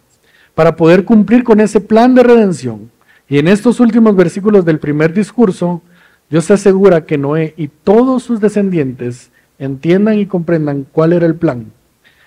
para 0.54 0.76
poder 0.76 1.04
cumplir 1.04 1.44
con 1.44 1.60
ese 1.60 1.80
plan 1.80 2.14
de 2.14 2.22
redención. 2.22 2.90
Y 3.28 3.38
en 3.38 3.48
estos 3.48 3.80
últimos 3.80 4.14
versículos 4.14 4.64
del 4.64 4.78
primer 4.78 5.12
discurso, 5.12 5.82
Dios 6.30 6.50
asegura 6.50 7.04
que 7.04 7.18
Noé 7.18 7.54
y 7.56 7.68
todos 7.68 8.22
sus 8.22 8.40
descendientes 8.40 9.30
entiendan 9.58 10.18
y 10.18 10.26
comprendan 10.26 10.86
cuál 10.90 11.12
era 11.12 11.26
el 11.26 11.34
plan. 11.34 11.72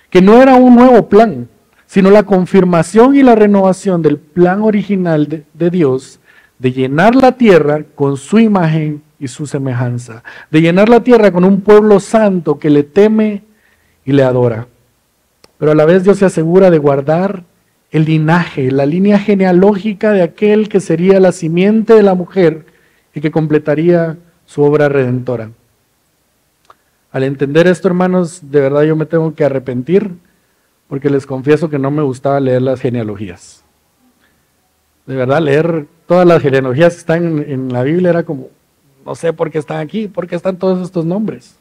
Que 0.09 0.21
no 0.21 0.41
era 0.41 0.55
un 0.55 0.75
nuevo 0.75 1.07
plan, 1.07 1.47
sino 1.85 2.09
la 2.09 2.23
confirmación 2.23 3.15
y 3.15 3.23
la 3.23 3.35
renovación 3.35 4.01
del 4.01 4.17
plan 4.17 4.61
original 4.61 5.27
de, 5.27 5.43
de 5.53 5.69
Dios 5.69 6.19
de 6.59 6.71
llenar 6.71 7.15
la 7.15 7.33
tierra 7.33 7.83
con 7.95 8.17
su 8.17 8.39
imagen 8.39 9.03
y 9.19 9.27
su 9.27 9.47
semejanza, 9.47 10.23
de 10.51 10.61
llenar 10.61 10.89
la 10.89 11.01
tierra 11.03 11.31
con 11.31 11.43
un 11.43 11.61
pueblo 11.61 11.99
santo 11.99 12.59
que 12.59 12.69
le 12.69 12.83
teme 12.83 13.43
y 14.05 14.11
le 14.11 14.23
adora 14.23 14.67
pero 15.57 15.71
a 15.71 15.75
la 15.75 15.85
vez 15.85 16.03
Dios 16.03 16.19
se 16.19 16.25
asegura 16.25 16.69
de 16.69 16.77
guardar 16.77 17.43
el 17.91 18.05
linaje, 18.05 18.71
la 18.71 18.85
línea 18.85 19.19
genealógica 19.19 20.11
de 20.11 20.21
aquel 20.21 20.69
que 20.69 20.79
sería 20.79 21.19
la 21.19 21.31
simiente 21.31 21.93
de 21.93 22.03
la 22.03 22.15
mujer 22.15 22.65
y 23.13 23.21
que 23.21 23.31
completaría 23.31 24.17
su 24.45 24.61
obra 24.61 24.89
redentora. 24.89 25.51
Al 27.11 27.23
entender 27.23 27.65
esto, 27.67 27.87
hermanos, 27.87 28.51
de 28.51 28.61
verdad 28.61 28.83
yo 28.83 28.95
me 28.95 29.05
tengo 29.05 29.33
que 29.33 29.45
arrepentir 29.45 30.11
porque 30.87 31.09
les 31.09 31.25
confieso 31.25 31.69
que 31.69 31.79
no 31.79 31.89
me 31.89 32.03
gustaba 32.03 32.39
leer 32.39 32.61
las 32.61 32.79
genealogías. 32.79 33.63
De 35.07 35.15
verdad, 35.15 35.41
leer 35.41 35.87
todas 36.05 36.27
las 36.27 36.41
genealogías 36.41 36.93
que 36.93 36.99
están 36.99 37.45
en, 37.47 37.71
la 37.71 37.83
Biblia 37.83 38.09
era 38.09 38.23
como, 38.23 38.49
no 39.05 39.15
sé 39.15 39.33
por 39.33 39.49
qué 39.49 39.57
están 39.57 39.79
aquí, 39.79 40.07
por 40.07 40.27
qué 40.27 40.35
están 40.35 40.57
todos 40.57 40.85
estos 40.85 41.05
nombres. 41.05 41.55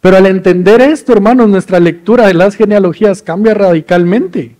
Pero 0.00 0.16
al 0.16 0.26
entender 0.26 0.80
esto, 0.80 1.12
hermanos, 1.12 1.48
nuestra 1.48 1.78
lectura 1.78 2.26
de 2.26 2.34
las 2.34 2.56
genealogías 2.56 3.22
cambia 3.22 3.54
radicalmente. 3.54 4.56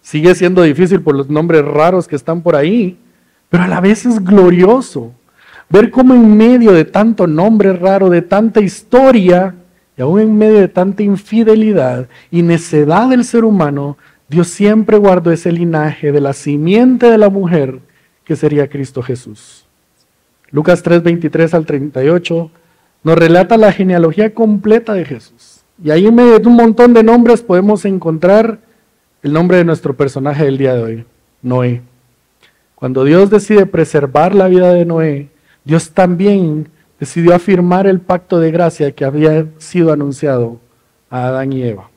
Sigue 0.00 0.34
siendo 0.34 0.62
difícil 0.62 1.02
por 1.02 1.14
los 1.14 1.28
nombres 1.28 1.64
raros 1.64 2.08
que 2.08 2.16
están 2.16 2.40
por 2.40 2.56
ahí, 2.56 2.98
pero 3.50 3.64
a 3.64 3.68
la 3.68 3.80
vez 3.80 4.06
es 4.06 4.22
glorioso 4.24 5.12
ver 5.68 5.90
cómo 5.90 6.14
en 6.14 6.36
medio 6.36 6.72
de 6.72 6.84
tanto 6.84 7.26
nombre 7.26 7.72
raro, 7.72 8.08
de 8.08 8.22
tanta 8.22 8.60
historia, 8.60 9.54
y 9.96 10.02
aún 10.02 10.20
en 10.20 10.36
medio 10.36 10.58
de 10.58 10.68
tanta 10.68 11.02
infidelidad 11.02 12.08
y 12.30 12.42
necedad 12.42 13.08
del 13.08 13.24
ser 13.24 13.44
humano, 13.44 13.96
Dios 14.28 14.48
siempre 14.48 14.98
guardó 14.98 15.30
ese 15.30 15.52
linaje 15.52 16.10
de 16.10 16.20
la 16.20 16.32
simiente 16.32 17.10
de 17.10 17.18
la 17.18 17.30
mujer 17.30 17.80
que 18.24 18.34
sería 18.34 18.68
Cristo 18.68 19.02
Jesús. 19.02 19.66
Lucas 20.50 20.82
3, 20.82 21.02
23 21.02 21.54
al 21.54 21.66
38 21.66 22.50
nos 23.04 23.16
relata 23.16 23.56
la 23.56 23.72
genealogía 23.72 24.34
completa 24.34 24.94
de 24.94 25.04
Jesús. 25.04 25.60
Y 25.82 25.90
ahí 25.90 26.06
en 26.06 26.14
medio 26.14 26.38
de 26.38 26.48
un 26.48 26.56
montón 26.56 26.92
de 26.92 27.04
nombres 27.04 27.42
podemos 27.42 27.84
encontrar 27.84 28.58
el 29.22 29.32
nombre 29.32 29.58
de 29.58 29.64
nuestro 29.64 29.96
personaje 29.96 30.44
del 30.44 30.58
día 30.58 30.74
de 30.74 30.82
hoy, 30.82 31.04
Noé. 31.42 31.82
Cuando 32.74 33.04
Dios 33.04 33.30
decide 33.30 33.66
preservar 33.66 34.34
la 34.34 34.48
vida 34.48 34.72
de 34.72 34.84
Noé, 34.84 35.28
Dios 35.64 35.90
también 35.90 36.68
decidió 36.98 37.34
afirmar 37.34 37.86
el 37.86 38.00
pacto 38.00 38.40
de 38.40 38.50
gracia 38.50 38.92
que 38.92 39.04
había 39.04 39.46
sido 39.58 39.92
anunciado 39.92 40.58
a 41.10 41.26
Adán 41.26 41.52
y 41.52 41.62
Eva. 41.62 41.90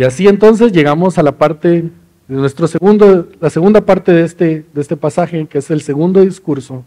Y 0.00 0.02
así 0.02 0.26
entonces 0.28 0.72
llegamos 0.72 1.18
a 1.18 1.22
la 1.22 1.32
parte 1.32 1.68
de 1.68 1.90
nuestro 2.26 2.66
segundo, 2.66 3.28
la 3.38 3.50
segunda 3.50 3.82
parte 3.82 4.14
de 4.14 4.22
este, 4.22 4.64
de 4.72 4.80
este 4.80 4.96
pasaje, 4.96 5.46
que 5.46 5.58
es 5.58 5.70
el 5.70 5.82
segundo 5.82 6.22
discurso, 6.22 6.84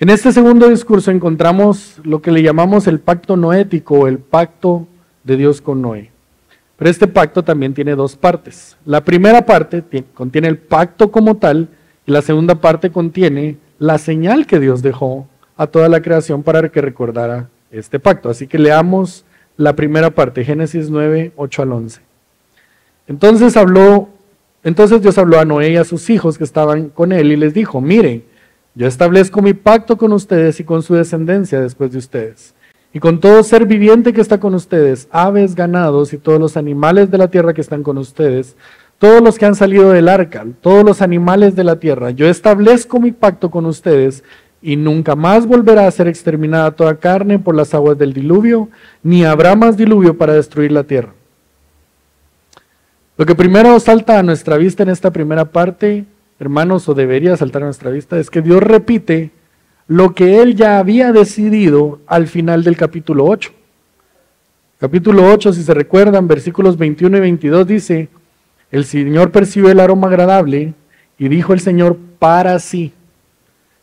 en 0.00 0.10
este 0.10 0.32
segundo 0.32 0.68
discurso 0.68 1.12
encontramos 1.12 2.00
lo 2.02 2.20
que 2.20 2.32
le 2.32 2.42
llamamos 2.42 2.88
el 2.88 2.98
pacto 2.98 3.36
noético, 3.36 4.08
el 4.08 4.18
pacto 4.18 4.88
de 5.22 5.36
Dios 5.36 5.60
con 5.60 5.80
Noé. 5.80 6.10
Pero 6.76 6.90
este 6.90 7.06
pacto 7.06 7.44
también 7.44 7.72
tiene 7.72 7.94
dos 7.94 8.16
partes. 8.16 8.76
La 8.84 9.04
primera 9.04 9.46
parte 9.46 9.84
contiene 10.12 10.48
el 10.48 10.58
pacto 10.58 11.12
como 11.12 11.36
tal 11.36 11.68
y 12.04 12.10
la 12.10 12.22
segunda 12.22 12.56
parte 12.56 12.90
contiene 12.90 13.58
la 13.78 13.96
señal 13.96 14.48
que 14.48 14.58
Dios 14.58 14.82
dejó 14.82 15.28
a 15.56 15.68
toda 15.68 15.88
la 15.88 16.02
creación 16.02 16.42
para 16.42 16.68
que 16.68 16.80
recordara 16.80 17.48
este 17.70 18.00
pacto. 18.00 18.28
Así 18.28 18.48
que 18.48 18.58
leamos 18.58 19.24
la 19.56 19.76
primera 19.76 20.10
parte, 20.10 20.44
Génesis 20.44 20.90
9, 20.90 21.30
8 21.36 21.62
al 21.62 21.72
11. 21.72 22.07
Entonces 23.08 23.56
habló, 23.56 24.08
entonces 24.62 25.00
Dios 25.00 25.16
habló 25.16 25.40
a 25.40 25.44
Noé 25.46 25.72
y 25.72 25.76
a 25.76 25.84
sus 25.84 26.10
hijos 26.10 26.36
que 26.36 26.44
estaban 26.44 26.90
con 26.90 27.10
él 27.10 27.32
y 27.32 27.36
les 27.36 27.54
dijo, 27.54 27.80
miren, 27.80 28.22
yo 28.74 28.86
establezco 28.86 29.40
mi 29.40 29.54
pacto 29.54 29.96
con 29.96 30.12
ustedes 30.12 30.60
y 30.60 30.64
con 30.64 30.82
su 30.82 30.94
descendencia 30.94 31.60
después 31.60 31.90
de 31.90 31.98
ustedes. 31.98 32.54
Y 32.92 33.00
con 33.00 33.18
todo 33.18 33.42
ser 33.42 33.66
viviente 33.66 34.12
que 34.12 34.20
está 34.20 34.38
con 34.38 34.54
ustedes, 34.54 35.08
aves, 35.10 35.54
ganados 35.54 36.12
y 36.12 36.18
todos 36.18 36.38
los 36.38 36.56
animales 36.56 37.10
de 37.10 37.18
la 37.18 37.28
tierra 37.28 37.54
que 37.54 37.60
están 37.62 37.82
con 37.82 37.98
ustedes, 37.98 38.56
todos 38.98 39.22
los 39.22 39.38
que 39.38 39.46
han 39.46 39.54
salido 39.54 39.90
del 39.90 40.08
arca, 40.08 40.46
todos 40.60 40.84
los 40.84 41.00
animales 41.00 41.56
de 41.56 41.64
la 41.64 41.80
tierra, 41.80 42.10
yo 42.10 42.28
establezco 42.28 43.00
mi 43.00 43.12
pacto 43.12 43.50
con 43.50 43.64
ustedes 43.66 44.22
y 44.60 44.76
nunca 44.76 45.16
más 45.16 45.46
volverá 45.46 45.86
a 45.86 45.90
ser 45.90 46.08
exterminada 46.08 46.72
toda 46.72 46.96
carne 46.96 47.38
por 47.38 47.54
las 47.54 47.72
aguas 47.74 47.96
del 47.96 48.12
diluvio, 48.12 48.68
ni 49.02 49.24
habrá 49.24 49.54
más 49.54 49.76
diluvio 49.76 50.18
para 50.18 50.34
destruir 50.34 50.72
la 50.72 50.84
tierra. 50.84 51.17
Lo 53.18 53.26
que 53.26 53.34
primero 53.34 53.78
salta 53.78 54.18
a 54.18 54.22
nuestra 54.22 54.56
vista 54.56 54.82
en 54.84 54.88
esta 54.88 55.10
primera 55.10 55.44
parte 55.44 56.06
hermanos, 56.38 56.88
o 56.88 56.94
debería 56.94 57.36
saltar 57.36 57.62
a 57.62 57.66
nuestra 57.66 57.90
vista, 57.90 58.18
es 58.18 58.30
que 58.30 58.42
Dios 58.42 58.62
repite 58.62 59.30
lo 59.86 60.14
que 60.14 60.40
él 60.40 60.54
ya 60.54 60.78
había 60.78 61.12
decidido 61.12 62.00
al 62.06 62.28
final 62.28 62.62
del 62.62 62.76
capítulo 62.76 63.24
8. 63.24 63.50
Capítulo 64.78 65.32
8, 65.32 65.52
si 65.52 65.64
se 65.64 65.74
recuerdan, 65.74 66.28
versículos 66.28 66.76
21 66.76 67.16
y 67.16 67.20
22 67.20 67.66
dice, 67.66 68.08
el 68.70 68.84
Señor 68.84 69.32
percibió 69.32 69.70
el 69.70 69.80
aroma 69.80 70.06
agradable 70.06 70.74
y 71.18 71.28
dijo 71.28 71.52
el 71.52 71.60
Señor 71.60 71.98
para 72.18 72.58
sí, 72.60 72.92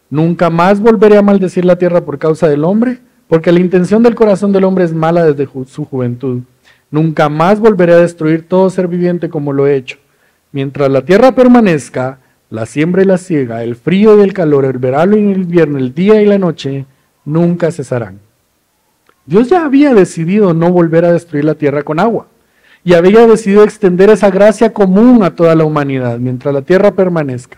nunca 0.09 0.49
más 0.49 0.79
volveré 0.79 1.17
a 1.17 1.21
maldecir 1.21 1.65
la 1.65 1.77
tierra 1.77 2.05
por 2.05 2.17
causa 2.17 2.47
del 2.47 2.63
hombre, 2.63 2.99
porque 3.27 3.51
la 3.51 3.59
intención 3.59 4.03
del 4.03 4.15
corazón 4.15 4.53
del 4.53 4.63
hombre 4.63 4.85
es 4.85 4.93
mala 4.93 5.25
desde 5.25 5.49
su 5.65 5.83
juventud. 5.83 6.43
Nunca 6.95 7.27
más 7.27 7.60
volveré 7.60 7.91
a 7.91 7.97
destruir 7.97 8.47
todo 8.47 8.69
ser 8.69 8.88
viviente 8.88 9.27
como 9.27 9.51
lo 9.51 9.67
he 9.67 9.75
hecho. 9.75 9.97
Mientras 10.53 10.89
la 10.89 11.01
tierra 11.01 11.34
permanezca, 11.34 12.19
la 12.49 12.65
siembra 12.65 13.01
y 13.01 13.05
la 13.05 13.17
siega, 13.17 13.63
el 13.63 13.75
frío 13.75 14.17
y 14.17 14.21
el 14.21 14.31
calor, 14.31 14.63
el 14.63 14.77
verano 14.77 15.17
y 15.17 15.29
el 15.29 15.41
invierno, 15.41 15.77
el 15.77 15.93
día 15.93 16.21
y 16.21 16.25
la 16.25 16.38
noche, 16.38 16.86
nunca 17.25 17.69
cesarán. 17.73 18.21
Dios 19.25 19.49
ya 19.49 19.65
había 19.65 19.93
decidido 19.93 20.53
no 20.53 20.71
volver 20.71 21.03
a 21.03 21.12
destruir 21.12 21.43
la 21.43 21.55
tierra 21.55 21.84
con 21.84 21.99
agua 21.99 22.27
y 22.86 22.93
había 22.93 23.27
decidido 23.27 23.65
extender 23.65 24.10
esa 24.10 24.31
gracia 24.31 24.71
común 24.71 25.21
a 25.23 25.36
toda 25.36 25.53
la 25.53 25.65
humanidad 25.65 26.17
mientras 26.17 26.53
la 26.53 26.62
tierra 26.62 26.91
permanezca. 26.91 27.58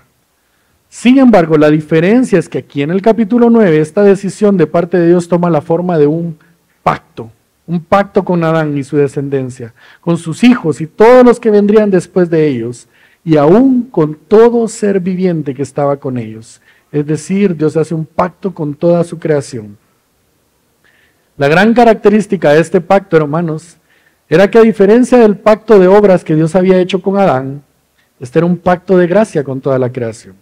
Sin 0.90 1.20
embargo, 1.20 1.60
la 1.60 1.70
diferencia 1.70 2.40
es 2.40 2.50
que 2.50 2.58
aquí 2.58 2.82
en 2.82 2.90
el 2.90 3.04
capítulo 3.04 3.52
9 3.52 3.82
esta 3.82 4.02
decisión 4.02 4.58
de 4.58 4.66
parte 4.66 4.98
de 4.98 5.10
Dios 5.10 5.28
toma 5.28 5.52
la 5.52 5.62
forma 5.62 6.00
de 6.00 6.08
un 6.08 6.40
pacto, 6.82 7.30
un 7.68 7.82
pacto 7.82 8.24
con 8.24 8.44
Adán 8.46 8.78
y 8.78 8.84
su 8.84 8.96
descendencia, 8.96 9.74
con 10.00 10.18
sus 10.18 10.44
hijos 10.46 10.80
y 10.80 10.88
todos 10.88 11.24
los 11.26 11.40
que 11.40 11.52
vendrían 11.52 11.92
después 11.92 12.30
de 12.30 12.48
ellos, 12.48 12.88
y 13.26 13.36
aún 13.36 13.84
con 13.84 14.16
todo 14.16 14.70
ser 14.70 15.02
viviente 15.02 15.54
que 15.54 15.62
estaba 15.64 15.98
con 15.98 16.18
ellos. 16.18 16.62
Es 16.94 17.06
decir, 17.06 17.58
Dios 17.58 17.76
hace 17.76 17.94
un 17.94 18.06
pacto 18.06 18.54
con 18.54 18.74
toda 18.74 19.04
su 19.04 19.20
creación. 19.20 19.78
La 21.36 21.50
gran 21.50 21.74
característica 21.74 22.54
de 22.54 22.62
este 22.62 22.80
pacto, 22.80 23.18
hermanos, 23.18 23.76
era 24.30 24.50
que 24.50 24.58
a 24.58 24.64
diferencia 24.64 25.18
del 25.18 25.38
pacto 25.38 25.78
de 25.78 25.88
obras 25.88 26.24
que 26.24 26.36
Dios 26.36 26.56
había 26.56 26.80
hecho 26.80 27.02
con 27.02 27.18
Adán, 27.18 27.62
este 28.18 28.40
era 28.40 28.46
un 28.46 28.58
pacto 28.58 28.98
de 28.98 29.08
gracia 29.08 29.44
con 29.44 29.60
toda 29.60 29.78
la 29.78 29.92
creación. 29.92 30.36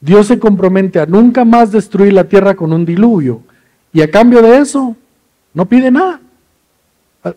Dios 0.00 0.26
se 0.26 0.38
compromete 0.38 0.98
a 0.98 1.06
nunca 1.06 1.44
más 1.44 1.70
destruir 1.70 2.14
la 2.14 2.24
tierra 2.24 2.54
con 2.54 2.72
un 2.72 2.86
diluvio 2.86 3.42
y 3.92 4.00
a 4.00 4.10
cambio 4.10 4.40
de 4.40 4.56
eso 4.56 4.96
no 5.52 5.66
pide 5.66 5.90
nada 5.90 6.21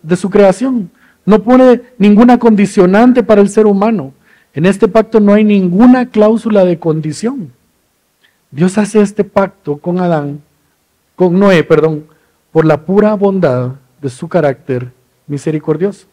de 0.02 0.16
su 0.16 0.30
creación, 0.30 0.90
no 1.26 1.42
pone 1.42 1.82
ninguna 1.98 2.38
condicionante 2.38 3.24
para 3.24 3.42
el 3.42 3.50
ser 3.50 3.66
humano. 3.66 4.14
En 4.54 4.66
este 4.66 4.88
pacto 4.88 5.20
no 5.20 5.34
hay 5.34 5.44
ninguna 5.44 6.10
cláusula 6.10 6.64
de 6.64 6.80
condición. 6.80 7.52
Dios 8.52 8.78
hace 8.78 9.02
este 9.02 9.24
pacto 9.24 9.78
con 9.78 10.00
Adán, 10.00 10.42
con 11.16 11.38
Noé, 11.38 11.64
perdón, 11.64 12.06
por 12.52 12.66
la 12.66 12.86
pura 12.86 13.14
bondad 13.16 13.72
de 14.02 14.10
su 14.10 14.30
carácter 14.30 14.92
misericordioso. 15.28 16.08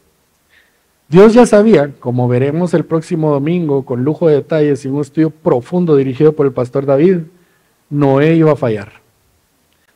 Dios 1.09 1.35
ya 1.35 1.45
sabía, 1.45 1.93
como 2.01 2.27
veremos 2.27 2.73
el 2.75 2.85
próximo 2.85 3.31
domingo 3.31 3.85
con 3.85 4.03
lujo 4.03 4.29
de 4.29 4.37
detalles 4.37 4.85
y 4.85 4.89
un 4.89 5.01
estudio 5.03 5.31
profundo 5.31 5.95
dirigido 5.95 6.33
por 6.33 6.47
el 6.47 6.53
pastor 6.53 6.87
David, 6.87 7.19
Noé 7.91 8.35
iba 8.35 8.53
a 8.53 8.57
fallar. 8.57 8.93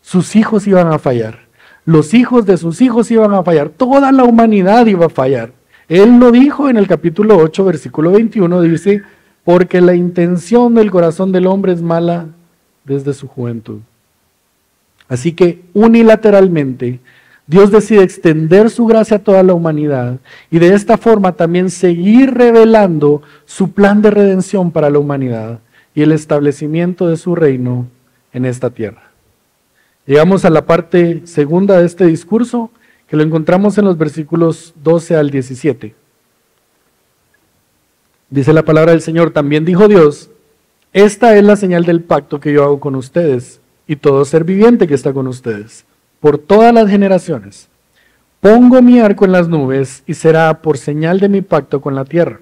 Sus 0.02 0.36
hijos 0.36 0.66
iban 0.66 0.92
a 0.92 0.98
fallar. 0.98 1.45
Los 1.86 2.14
hijos 2.14 2.44
de 2.44 2.56
sus 2.56 2.82
hijos 2.82 3.10
iban 3.10 3.32
a 3.32 3.44
fallar. 3.44 3.70
Toda 3.70 4.12
la 4.12 4.24
humanidad 4.24 4.86
iba 4.86 5.06
a 5.06 5.08
fallar. 5.08 5.52
Él 5.88 6.18
lo 6.18 6.32
dijo 6.32 6.68
en 6.68 6.76
el 6.76 6.88
capítulo 6.88 7.36
8, 7.38 7.64
versículo 7.64 8.10
21, 8.10 8.60
dice, 8.62 9.02
porque 9.44 9.80
la 9.80 9.94
intención 9.94 10.74
del 10.74 10.90
corazón 10.90 11.30
del 11.30 11.46
hombre 11.46 11.72
es 11.72 11.80
mala 11.80 12.26
desde 12.84 13.14
su 13.14 13.28
juventud. 13.28 13.78
Así 15.08 15.32
que 15.32 15.62
unilateralmente 15.72 16.98
Dios 17.46 17.70
decide 17.70 18.02
extender 18.02 18.70
su 18.70 18.86
gracia 18.86 19.18
a 19.18 19.22
toda 19.22 19.44
la 19.44 19.54
humanidad 19.54 20.18
y 20.50 20.58
de 20.58 20.74
esta 20.74 20.98
forma 20.98 21.32
también 21.32 21.70
seguir 21.70 22.34
revelando 22.34 23.22
su 23.44 23.70
plan 23.70 24.02
de 24.02 24.10
redención 24.10 24.72
para 24.72 24.90
la 24.90 24.98
humanidad 24.98 25.60
y 25.94 26.02
el 26.02 26.10
establecimiento 26.10 27.06
de 27.06 27.16
su 27.16 27.36
reino 27.36 27.86
en 28.32 28.44
esta 28.44 28.70
tierra. 28.70 29.05
Llegamos 30.06 30.44
a 30.44 30.50
la 30.50 30.66
parte 30.66 31.26
segunda 31.26 31.78
de 31.78 31.86
este 31.86 32.06
discurso 32.06 32.70
que 33.08 33.16
lo 33.16 33.24
encontramos 33.24 33.76
en 33.78 33.84
los 33.84 33.98
versículos 33.98 34.72
12 34.82 35.16
al 35.16 35.30
17. 35.30 35.94
Dice 38.30 38.52
la 38.52 38.64
palabra 38.64 38.92
del 38.92 39.02
Señor, 39.02 39.32
también 39.32 39.64
dijo 39.64 39.88
Dios, 39.88 40.30
esta 40.92 41.36
es 41.36 41.44
la 41.44 41.56
señal 41.56 41.84
del 41.84 42.02
pacto 42.02 42.40
que 42.40 42.52
yo 42.52 42.64
hago 42.64 42.80
con 42.80 42.94
ustedes 42.94 43.60
y 43.88 43.96
todo 43.96 44.24
ser 44.24 44.44
viviente 44.44 44.86
que 44.86 44.94
está 44.94 45.12
con 45.12 45.26
ustedes, 45.26 45.84
por 46.20 46.38
todas 46.38 46.72
las 46.72 46.88
generaciones. 46.88 47.68
Pongo 48.40 48.82
mi 48.82 49.00
arco 49.00 49.24
en 49.24 49.32
las 49.32 49.48
nubes 49.48 50.04
y 50.06 50.14
será 50.14 50.62
por 50.62 50.78
señal 50.78 51.18
de 51.18 51.28
mi 51.28 51.42
pacto 51.42 51.80
con 51.80 51.94
la 51.94 52.04
tierra. 52.04 52.40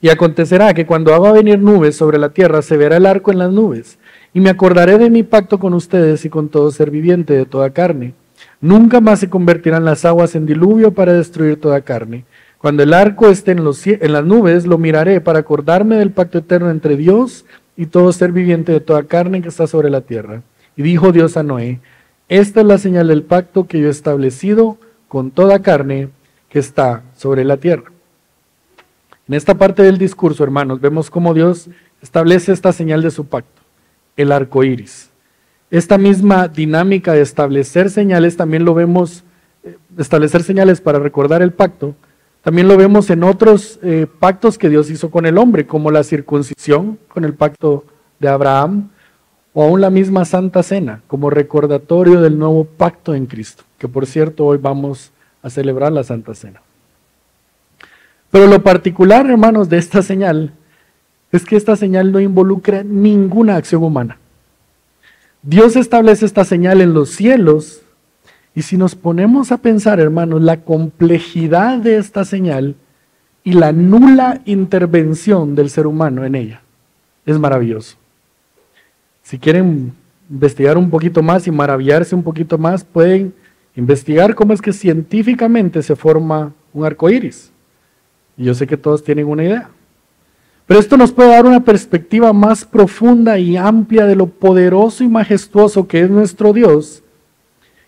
Y 0.00 0.08
acontecerá 0.08 0.74
que 0.74 0.86
cuando 0.86 1.12
haga 1.12 1.32
venir 1.32 1.58
nubes 1.58 1.96
sobre 1.96 2.18
la 2.18 2.30
tierra, 2.30 2.62
se 2.62 2.76
verá 2.76 2.96
el 2.96 3.06
arco 3.06 3.32
en 3.32 3.38
las 3.38 3.50
nubes, 3.50 3.98
y 4.32 4.40
me 4.40 4.50
acordaré 4.50 4.98
de 4.98 5.10
mi 5.10 5.22
pacto 5.22 5.58
con 5.58 5.74
ustedes 5.74 6.24
y 6.24 6.30
con 6.30 6.48
todo 6.48 6.70
ser 6.70 6.90
viviente 6.90 7.34
de 7.34 7.46
toda 7.46 7.70
carne 7.70 8.14
Nunca 8.60 9.00
más 9.00 9.20
se 9.20 9.30
convertirán 9.30 9.84
las 9.84 10.04
aguas 10.04 10.34
en 10.34 10.46
diluvio 10.46 10.92
para 10.92 11.12
destruir 11.12 11.60
toda 11.60 11.80
carne. 11.80 12.24
Cuando 12.58 12.82
el 12.82 12.92
arco 12.92 13.28
esté 13.28 13.52
en, 13.52 13.58
en 13.58 14.12
las 14.12 14.24
nubes, 14.24 14.66
lo 14.66 14.76
miraré 14.76 15.20
para 15.20 15.38
acordarme 15.38 15.96
del 15.96 16.10
pacto 16.10 16.38
eterno 16.38 16.70
entre 16.70 16.96
Dios 16.96 17.46
y 17.76 17.86
todo 17.86 18.12
ser 18.12 18.32
viviente 18.32 18.72
de 18.72 18.80
toda 18.80 19.04
carne 19.04 19.40
que 19.40 19.48
está 19.48 19.66
sobre 19.66 19.88
la 19.88 20.02
tierra. 20.02 20.42
Y 20.76 20.82
dijo 20.82 21.12
Dios 21.12 21.36
a 21.36 21.42
Noé, 21.42 21.80
esta 22.28 22.60
es 22.60 22.66
la 22.66 22.78
señal 22.78 23.08
del 23.08 23.22
pacto 23.22 23.66
que 23.66 23.80
yo 23.80 23.88
he 23.88 23.90
establecido 23.90 24.76
con 25.08 25.30
toda 25.30 25.62
carne 25.62 26.10
que 26.50 26.58
está 26.58 27.02
sobre 27.16 27.44
la 27.44 27.56
tierra. 27.56 27.90
En 29.26 29.34
esta 29.34 29.54
parte 29.54 29.82
del 29.82 29.96
discurso, 29.96 30.44
hermanos, 30.44 30.80
vemos 30.80 31.08
cómo 31.08 31.32
Dios 31.32 31.70
establece 32.02 32.52
esta 32.52 32.72
señal 32.72 33.00
de 33.02 33.10
su 33.10 33.24
pacto, 33.26 33.59
el 34.16 34.32
arco 34.32 34.64
iris. 34.64 35.10
Esta 35.70 35.98
misma 35.98 36.48
dinámica 36.48 37.12
de 37.12 37.22
establecer 37.22 37.90
señales 37.90 38.36
también 38.36 38.64
lo 38.64 38.74
vemos, 38.74 39.24
eh, 39.62 39.76
establecer 39.98 40.42
señales 40.42 40.80
para 40.80 40.98
recordar 40.98 41.42
el 41.42 41.52
pacto, 41.52 41.94
también 42.42 42.68
lo 42.68 42.76
vemos 42.76 43.10
en 43.10 43.22
otros 43.22 43.78
eh, 43.82 44.06
pactos 44.18 44.56
que 44.56 44.70
Dios 44.70 44.90
hizo 44.90 45.10
con 45.10 45.26
el 45.26 45.36
hombre, 45.36 45.66
como 45.66 45.90
la 45.90 46.02
circuncisión 46.02 46.98
con 47.08 47.24
el 47.24 47.34
pacto 47.34 47.84
de 48.18 48.28
Abraham, 48.28 48.88
o 49.52 49.62
aún 49.62 49.80
la 49.80 49.90
misma 49.90 50.24
Santa 50.24 50.62
Cena, 50.62 51.02
como 51.06 51.28
recordatorio 51.28 52.20
del 52.20 52.38
nuevo 52.38 52.64
pacto 52.64 53.14
en 53.14 53.26
Cristo, 53.26 53.64
que 53.78 53.88
por 53.88 54.06
cierto 54.06 54.46
hoy 54.46 54.58
vamos 54.58 55.12
a 55.42 55.50
celebrar 55.50 55.92
la 55.92 56.02
Santa 56.02 56.34
Cena. 56.34 56.62
Pero 58.30 58.46
lo 58.46 58.62
particular, 58.62 59.28
hermanos, 59.28 59.68
de 59.68 59.78
esta 59.78 60.02
señal 60.02 60.52
es 61.32 61.44
que 61.44 61.56
esta 61.56 61.76
señal 61.76 62.12
no 62.12 62.20
involucra 62.20 62.82
ninguna 62.82 63.56
acción 63.56 63.82
humana. 63.82 64.18
Dios 65.42 65.76
establece 65.76 66.26
esta 66.26 66.44
señal 66.44 66.80
en 66.80 66.92
los 66.92 67.10
cielos 67.10 67.82
y 68.54 68.62
si 68.62 68.76
nos 68.76 68.94
ponemos 68.94 69.52
a 69.52 69.58
pensar, 69.58 70.00
hermanos, 70.00 70.42
la 70.42 70.62
complejidad 70.62 71.78
de 71.78 71.96
esta 71.96 72.24
señal 72.24 72.74
y 73.44 73.52
la 73.52 73.72
nula 73.72 74.42
intervención 74.44 75.54
del 75.54 75.70
ser 75.70 75.86
humano 75.86 76.24
en 76.24 76.34
ella, 76.34 76.62
es 77.24 77.38
maravilloso. 77.38 77.96
Si 79.22 79.38
quieren 79.38 79.92
investigar 80.28 80.76
un 80.76 80.90
poquito 80.90 81.22
más 81.22 81.46
y 81.46 81.50
maravillarse 81.50 82.14
un 82.14 82.22
poquito 82.22 82.58
más, 82.58 82.84
pueden 82.84 83.32
investigar 83.76 84.34
cómo 84.34 84.52
es 84.52 84.60
que 84.60 84.72
científicamente 84.72 85.82
se 85.82 85.96
forma 85.96 86.52
un 86.72 86.84
arco 86.84 87.08
iris. 87.08 87.50
Yo 88.36 88.54
sé 88.54 88.66
que 88.66 88.76
todos 88.76 89.02
tienen 89.04 89.26
una 89.26 89.44
idea. 89.44 89.70
Pero 90.70 90.78
esto 90.78 90.96
nos 90.96 91.10
puede 91.10 91.30
dar 91.30 91.46
una 91.46 91.64
perspectiva 91.64 92.32
más 92.32 92.64
profunda 92.64 93.40
y 93.40 93.56
amplia 93.56 94.06
de 94.06 94.14
lo 94.14 94.26
poderoso 94.26 95.02
y 95.02 95.08
majestuoso 95.08 95.88
que 95.88 96.02
es 96.02 96.08
nuestro 96.08 96.52
Dios, 96.52 97.02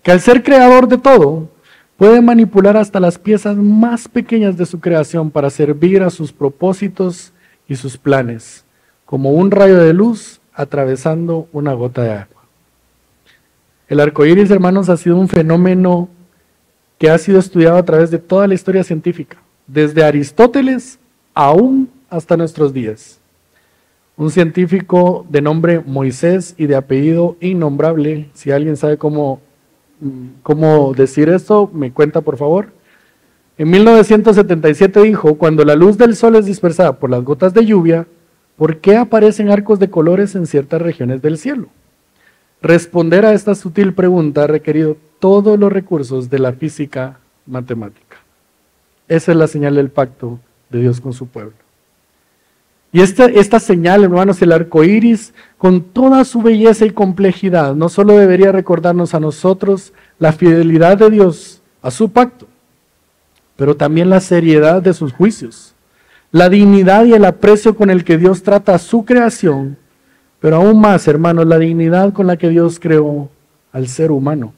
que 0.03 0.11
al 0.11 0.21
ser 0.21 0.43
creador 0.43 0.89
de 0.89 0.99
todo, 0.99 1.49
puede 1.97 2.21
manipular 2.21 2.77
hasta 2.77 2.99
las 2.99 3.21
piezas 3.21 3.57
más 3.57 4.09
pequeñas 4.09 4.57
de 4.57 4.67
su 4.67 4.81
creación 4.81 5.31
para 5.31 5.49
servir 5.49 6.03
a 6.03 6.11
sus 6.11 6.33
propósitos 6.33 7.33
y 7.69 7.77
sus 7.77 7.97
planes, 7.97 8.65
como 9.07 9.31
un 9.31 9.53
rayo 9.53 9.79
de 9.79 9.93
luz 9.93 10.41
atravesando 10.53 11.47
una 11.53 11.75
gota 11.75 12.03
de 12.03 12.11
agua. 12.11 12.43
El 13.87 14.01
arco 14.01 14.27
iris, 14.27 14.51
hermanos, 14.51 14.89
ha 14.89 14.97
sido 14.97 15.19
un 15.19 15.29
fenómeno 15.29 16.09
que 16.99 17.11
ha 17.11 17.19
sido 17.19 17.39
estudiado 17.39 17.77
a 17.77 17.85
través 17.85 18.11
de 18.11 18.19
toda 18.19 18.49
la 18.49 18.55
historia 18.55 18.83
científica, 18.83 19.37
desde 19.69 20.03
Aristóteles 20.03 20.99
aún 21.33 21.89
hasta 22.13 22.37
nuestros 22.37 22.73
días. 22.73 23.19
Un 24.17 24.31
científico 24.31 25.27
de 25.31 25.41
nombre 25.41 25.81
Moisés 25.81 26.55
y 26.59 26.67
de 26.67 26.77
apellido 26.77 27.37
innombrable, 27.41 28.29
si 28.35 28.51
alguien 28.51 28.77
sabe 28.77 28.99
cómo, 28.99 29.41
cómo 30.43 30.93
decir 30.93 31.31
esto, 31.31 31.71
me 31.73 31.91
cuenta 31.91 32.21
por 32.21 32.37
favor. 32.37 32.69
En 33.57 33.71
1977 33.71 35.03
dijo, 35.03 35.37
cuando 35.37 35.65
la 35.65 35.75
luz 35.75 35.97
del 35.97 36.15
sol 36.15 36.37
es 36.37 36.45
dispersada 36.45 36.99
por 36.99 37.11
las 37.11 37.25
gotas 37.25 37.55
de 37.55 37.65
lluvia, 37.65 38.07
¿por 38.57 38.79
qué 38.79 38.97
aparecen 38.97 39.51
arcos 39.51 39.79
de 39.79 39.91
colores 39.91 40.35
en 40.35 40.47
ciertas 40.47 40.83
regiones 40.83 41.23
del 41.23 41.39
cielo? 41.39 41.69
Responder 42.61 43.25
a 43.25 43.33
esta 43.33 43.55
sutil 43.55 43.95
pregunta 43.95 44.45
ha 44.45 44.47
requerido 44.47 44.97
todos 45.19 45.59
los 45.59 45.73
recursos 45.73 46.29
de 46.29 46.39
la 46.39 46.53
física 46.53 47.19
matemática. 47.47 48.19
Esa 49.09 49.33
es 49.33 49.39
la 49.39 49.49
señal 49.49 49.75
del 49.75 49.91
pacto 49.91 50.39
de 50.71 50.81
Dios 50.81 51.01
con 51.01 51.13
su 51.13 51.27
pueblo. 51.27 51.55
Y 52.93 53.01
esta, 53.01 53.25
esta 53.25 53.59
señal, 53.59 54.05
hermanos, 54.05 54.43
el 54.43 54.53
arco 54.53 54.85
iris, 54.85 55.33
con 55.57 55.81
toda 55.81 56.25
su 56.25 56.43
belleza 56.43 56.85
y 56.85 56.91
complejidad, 56.91 57.75
no 57.75 57.89
solo 57.89 58.19
debería 58.19 58.53
recordarnos 58.53 59.15
a 59.15 59.21
nosotros 59.21 59.95
la 60.19 60.33
fidelidad 60.33 60.99
de 60.99 61.09
Dios 61.09 61.63
a 61.81 61.91
su 61.91 62.11
pacto, 62.11 62.47
pero 63.57 63.77
también 63.77 64.11
la 64.11 64.21
seriedad 64.21 64.83
de 64.83 64.93
sus 64.93 65.13
juicios, 65.15 65.75
la 66.33 66.51
dignidad 66.51 67.07
y 67.07 67.15
el 67.15 67.25
aprecio 67.25 67.77
con 67.77 67.89
el 67.89 68.05
que 68.05 68.19
Dios 68.19 68.43
trata 68.43 68.75
a 68.75 68.79
su 68.79 69.07
creación, 69.07 69.79
pero 70.39 70.57
aún 70.57 70.79
más, 70.79 71.09
hermanos, 71.09 71.47
la 71.47 71.59
dignidad 71.59 72.13
con 72.13 72.27
la 72.27 72.37
que 72.37 72.51
Dios 72.51 72.79
creó 72.79 73.31
al 73.73 73.89
ser 73.89 74.11
humano. 74.11 74.53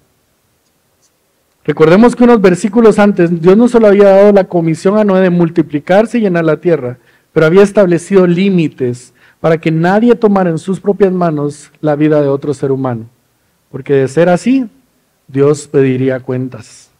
Recordemos 1.65 2.17
que 2.17 2.25
unos 2.25 2.41
versículos 2.41 2.99
antes, 2.99 3.41
Dios 3.41 3.57
no 3.57 3.69
solo 3.69 3.87
había 3.87 4.09
dado 4.09 4.33
la 4.33 4.45
comisión 4.45 4.99
a 4.99 5.05
Noé 5.05 5.21
de 5.21 5.31
multiplicarse 5.31 6.19
y 6.19 6.23
llenar 6.23 6.45
la 6.45 6.57
tierra, 6.57 6.99
pero 7.35 7.47
había 7.47 7.63
establecido 7.63 8.27
límites 8.27 9.13
para 9.41 9.59
que 9.59 9.71
nadie 9.71 10.15
tomara 10.15 10.49
en 10.49 10.59
sus 10.59 10.81
propias 10.81 11.13
manos 11.13 11.71
la 11.83 11.97
vida 11.97 12.23
de 12.23 12.29
otro 12.29 12.55
ser 12.55 12.73
humano. 12.73 13.07
Porque 13.71 13.93
de 13.93 14.09
ser 14.09 14.29
así, 14.31 14.71
Dios 15.27 15.67
pediría 15.67 16.21
cuentas. 16.21 16.91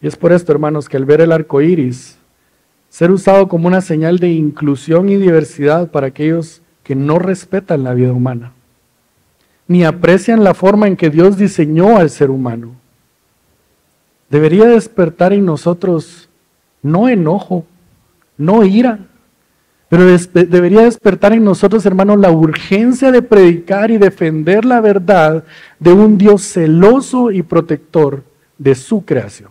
Y 0.00 0.06
es 0.06 0.16
por 0.16 0.32
esto, 0.32 0.52
hermanos, 0.52 0.88
que 0.88 0.98
al 0.98 1.06
ver 1.06 1.22
el 1.22 1.32
arco 1.32 1.62
iris 1.62 2.18
ser 2.90 3.10
usado 3.10 3.48
como 3.48 3.66
una 3.66 3.80
señal 3.80 4.18
de 4.18 4.28
inclusión 4.28 5.08
y 5.08 5.16
diversidad 5.16 5.90
para 5.90 6.08
aquellos 6.08 6.62
que 6.84 6.94
no 6.94 7.18
respetan 7.18 7.82
la 7.82 7.94
vida 7.94 8.12
humana, 8.12 8.52
ni 9.66 9.82
aprecian 9.82 10.44
la 10.44 10.52
forma 10.54 10.86
en 10.86 10.96
que 10.96 11.10
Dios 11.10 11.38
diseñó 11.38 11.96
al 11.96 12.10
ser 12.10 12.30
humano, 12.30 12.72
debería 14.28 14.66
despertar 14.66 15.32
en 15.32 15.46
nosotros 15.46 16.28
no 16.82 17.08
enojo, 17.08 17.64
no 18.36 18.64
ira. 18.64 18.98
Pero 19.88 20.06
debería 20.06 20.82
despertar 20.82 21.32
en 21.32 21.44
nosotros, 21.44 21.86
hermanos, 21.86 22.18
la 22.18 22.30
urgencia 22.30 23.12
de 23.12 23.22
predicar 23.22 23.90
y 23.90 23.98
defender 23.98 24.64
la 24.64 24.80
verdad 24.80 25.44
de 25.78 25.92
un 25.92 26.18
Dios 26.18 26.42
celoso 26.42 27.30
y 27.30 27.42
protector 27.42 28.24
de 28.58 28.74
su 28.74 29.04
creación. 29.04 29.50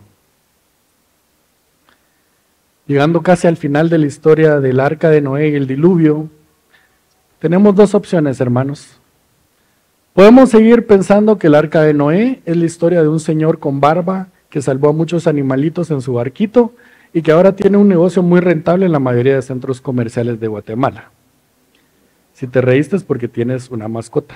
Llegando 2.86 3.22
casi 3.22 3.46
al 3.46 3.56
final 3.56 3.88
de 3.88 3.98
la 3.98 4.06
historia 4.06 4.60
del 4.60 4.80
arca 4.80 5.08
de 5.08 5.22
Noé 5.22 5.48
y 5.48 5.54
el 5.54 5.66
diluvio, 5.66 6.28
tenemos 7.38 7.74
dos 7.74 7.94
opciones, 7.94 8.40
hermanos. 8.40 8.98
Podemos 10.12 10.50
seguir 10.50 10.86
pensando 10.86 11.38
que 11.38 11.46
el 11.46 11.54
arca 11.54 11.80
de 11.80 11.94
Noé 11.94 12.42
es 12.44 12.56
la 12.56 12.66
historia 12.66 13.02
de 13.02 13.08
un 13.08 13.20
señor 13.20 13.58
con 13.58 13.80
barba 13.80 14.28
que 14.50 14.62
salvó 14.62 14.90
a 14.90 14.92
muchos 14.92 15.26
animalitos 15.26 15.90
en 15.90 16.00
su 16.00 16.12
barquito 16.12 16.72
y 17.16 17.22
que 17.22 17.30
ahora 17.30 17.54
tiene 17.54 17.76
un 17.76 17.88
negocio 17.88 18.24
muy 18.24 18.40
rentable 18.40 18.86
en 18.86 18.92
la 18.92 18.98
mayoría 18.98 19.36
de 19.36 19.42
centros 19.42 19.80
comerciales 19.80 20.40
de 20.40 20.48
Guatemala. 20.48 21.10
Si 22.34 22.48
te 22.48 22.60
reíste 22.60 22.96
es 22.96 23.04
porque 23.04 23.28
tienes 23.28 23.70
una 23.70 23.86
mascota. 23.86 24.34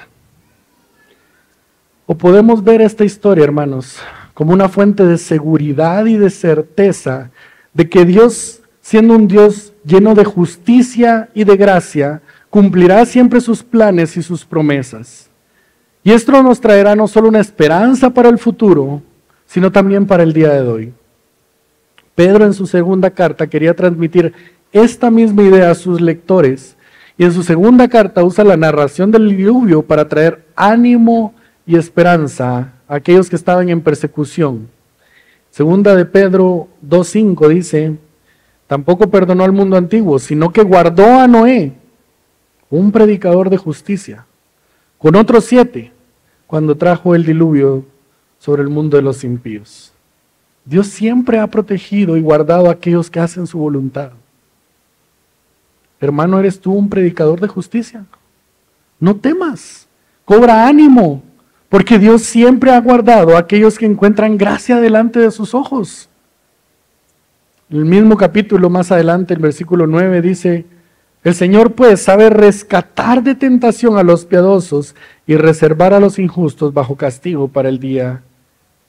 O 2.06 2.16
podemos 2.16 2.62
ver 2.62 2.80
esta 2.80 3.04
historia, 3.04 3.42
hermanos, 3.42 3.98
como 4.32 4.52
una 4.52 4.68
fuente 4.68 5.04
de 5.04 5.18
seguridad 5.18 6.06
y 6.06 6.16
de 6.16 6.30
certeza 6.30 7.32
de 7.74 7.88
que 7.88 8.04
Dios, 8.04 8.62
siendo 8.80 9.16
un 9.16 9.26
Dios 9.26 9.72
lleno 9.84 10.14
de 10.14 10.24
justicia 10.24 11.30
y 11.34 11.42
de 11.42 11.56
gracia, 11.56 12.22
cumplirá 12.48 13.04
siempre 13.06 13.40
sus 13.40 13.64
planes 13.64 14.16
y 14.16 14.22
sus 14.22 14.44
promesas. 14.44 15.28
Y 16.04 16.12
esto 16.12 16.40
nos 16.44 16.60
traerá 16.60 16.94
no 16.94 17.08
solo 17.08 17.28
una 17.28 17.40
esperanza 17.40 18.10
para 18.10 18.28
el 18.28 18.38
futuro, 18.38 19.02
sino 19.46 19.72
también 19.72 20.06
para 20.06 20.22
el 20.22 20.32
día 20.32 20.52
de 20.52 20.60
hoy. 20.60 20.92
Pedro 22.18 22.44
en 22.44 22.52
su 22.52 22.66
segunda 22.66 23.10
carta 23.10 23.46
quería 23.46 23.76
transmitir 23.76 24.34
esta 24.72 25.08
misma 25.08 25.44
idea 25.44 25.70
a 25.70 25.76
sus 25.76 26.00
lectores 26.00 26.76
y 27.16 27.22
en 27.22 27.32
su 27.32 27.44
segunda 27.44 27.86
carta 27.86 28.24
usa 28.24 28.42
la 28.42 28.56
narración 28.56 29.12
del 29.12 29.28
diluvio 29.36 29.82
para 29.82 30.08
traer 30.08 30.44
ánimo 30.56 31.32
y 31.64 31.76
esperanza 31.76 32.72
a 32.88 32.96
aquellos 32.96 33.30
que 33.30 33.36
estaban 33.36 33.68
en 33.68 33.80
persecución. 33.82 34.66
Segunda 35.52 35.94
de 35.94 36.06
Pedro 36.06 36.66
2.5 36.84 37.48
dice, 37.50 37.96
tampoco 38.66 39.08
perdonó 39.08 39.44
al 39.44 39.52
mundo 39.52 39.76
antiguo, 39.76 40.18
sino 40.18 40.52
que 40.52 40.64
guardó 40.64 41.20
a 41.20 41.28
Noé, 41.28 41.74
un 42.68 42.90
predicador 42.90 43.48
de 43.48 43.58
justicia, 43.58 44.26
con 44.98 45.14
otros 45.14 45.44
siete, 45.44 45.92
cuando 46.48 46.76
trajo 46.76 47.14
el 47.14 47.24
diluvio 47.24 47.84
sobre 48.40 48.62
el 48.62 48.70
mundo 48.70 48.96
de 48.96 49.04
los 49.04 49.22
impíos. 49.22 49.92
Dios 50.64 50.88
siempre 50.88 51.38
ha 51.38 51.46
protegido 51.46 52.16
y 52.16 52.20
guardado 52.20 52.68
a 52.68 52.72
aquellos 52.72 53.10
que 53.10 53.20
hacen 53.20 53.46
su 53.46 53.58
voluntad. 53.58 54.10
Hermano, 56.00 56.38
¿eres 56.38 56.60
tú 56.60 56.72
un 56.72 56.88
predicador 56.88 57.40
de 57.40 57.48
justicia? 57.48 58.04
No 59.00 59.16
temas, 59.16 59.88
cobra 60.24 60.66
ánimo, 60.66 61.22
porque 61.68 61.98
Dios 61.98 62.22
siempre 62.22 62.70
ha 62.70 62.80
guardado 62.80 63.36
a 63.36 63.40
aquellos 63.40 63.78
que 63.78 63.86
encuentran 63.86 64.38
gracia 64.38 64.80
delante 64.80 65.18
de 65.18 65.30
sus 65.30 65.54
ojos. 65.54 66.08
El 67.70 67.84
mismo 67.84 68.16
capítulo 68.16 68.70
más 68.70 68.90
adelante, 68.90 69.34
el 69.34 69.40
versículo 69.40 69.86
9 69.86 70.22
dice, 70.22 70.64
el 71.24 71.34
Señor 71.34 71.74
pues 71.74 72.00
sabe 72.00 72.30
rescatar 72.30 73.22
de 73.22 73.34
tentación 73.34 73.98
a 73.98 74.02
los 74.02 74.24
piadosos 74.24 74.94
y 75.26 75.36
reservar 75.36 75.92
a 75.92 76.00
los 76.00 76.18
injustos 76.18 76.72
bajo 76.72 76.96
castigo 76.96 77.48
para 77.48 77.68
el 77.68 77.78
día 77.80 78.22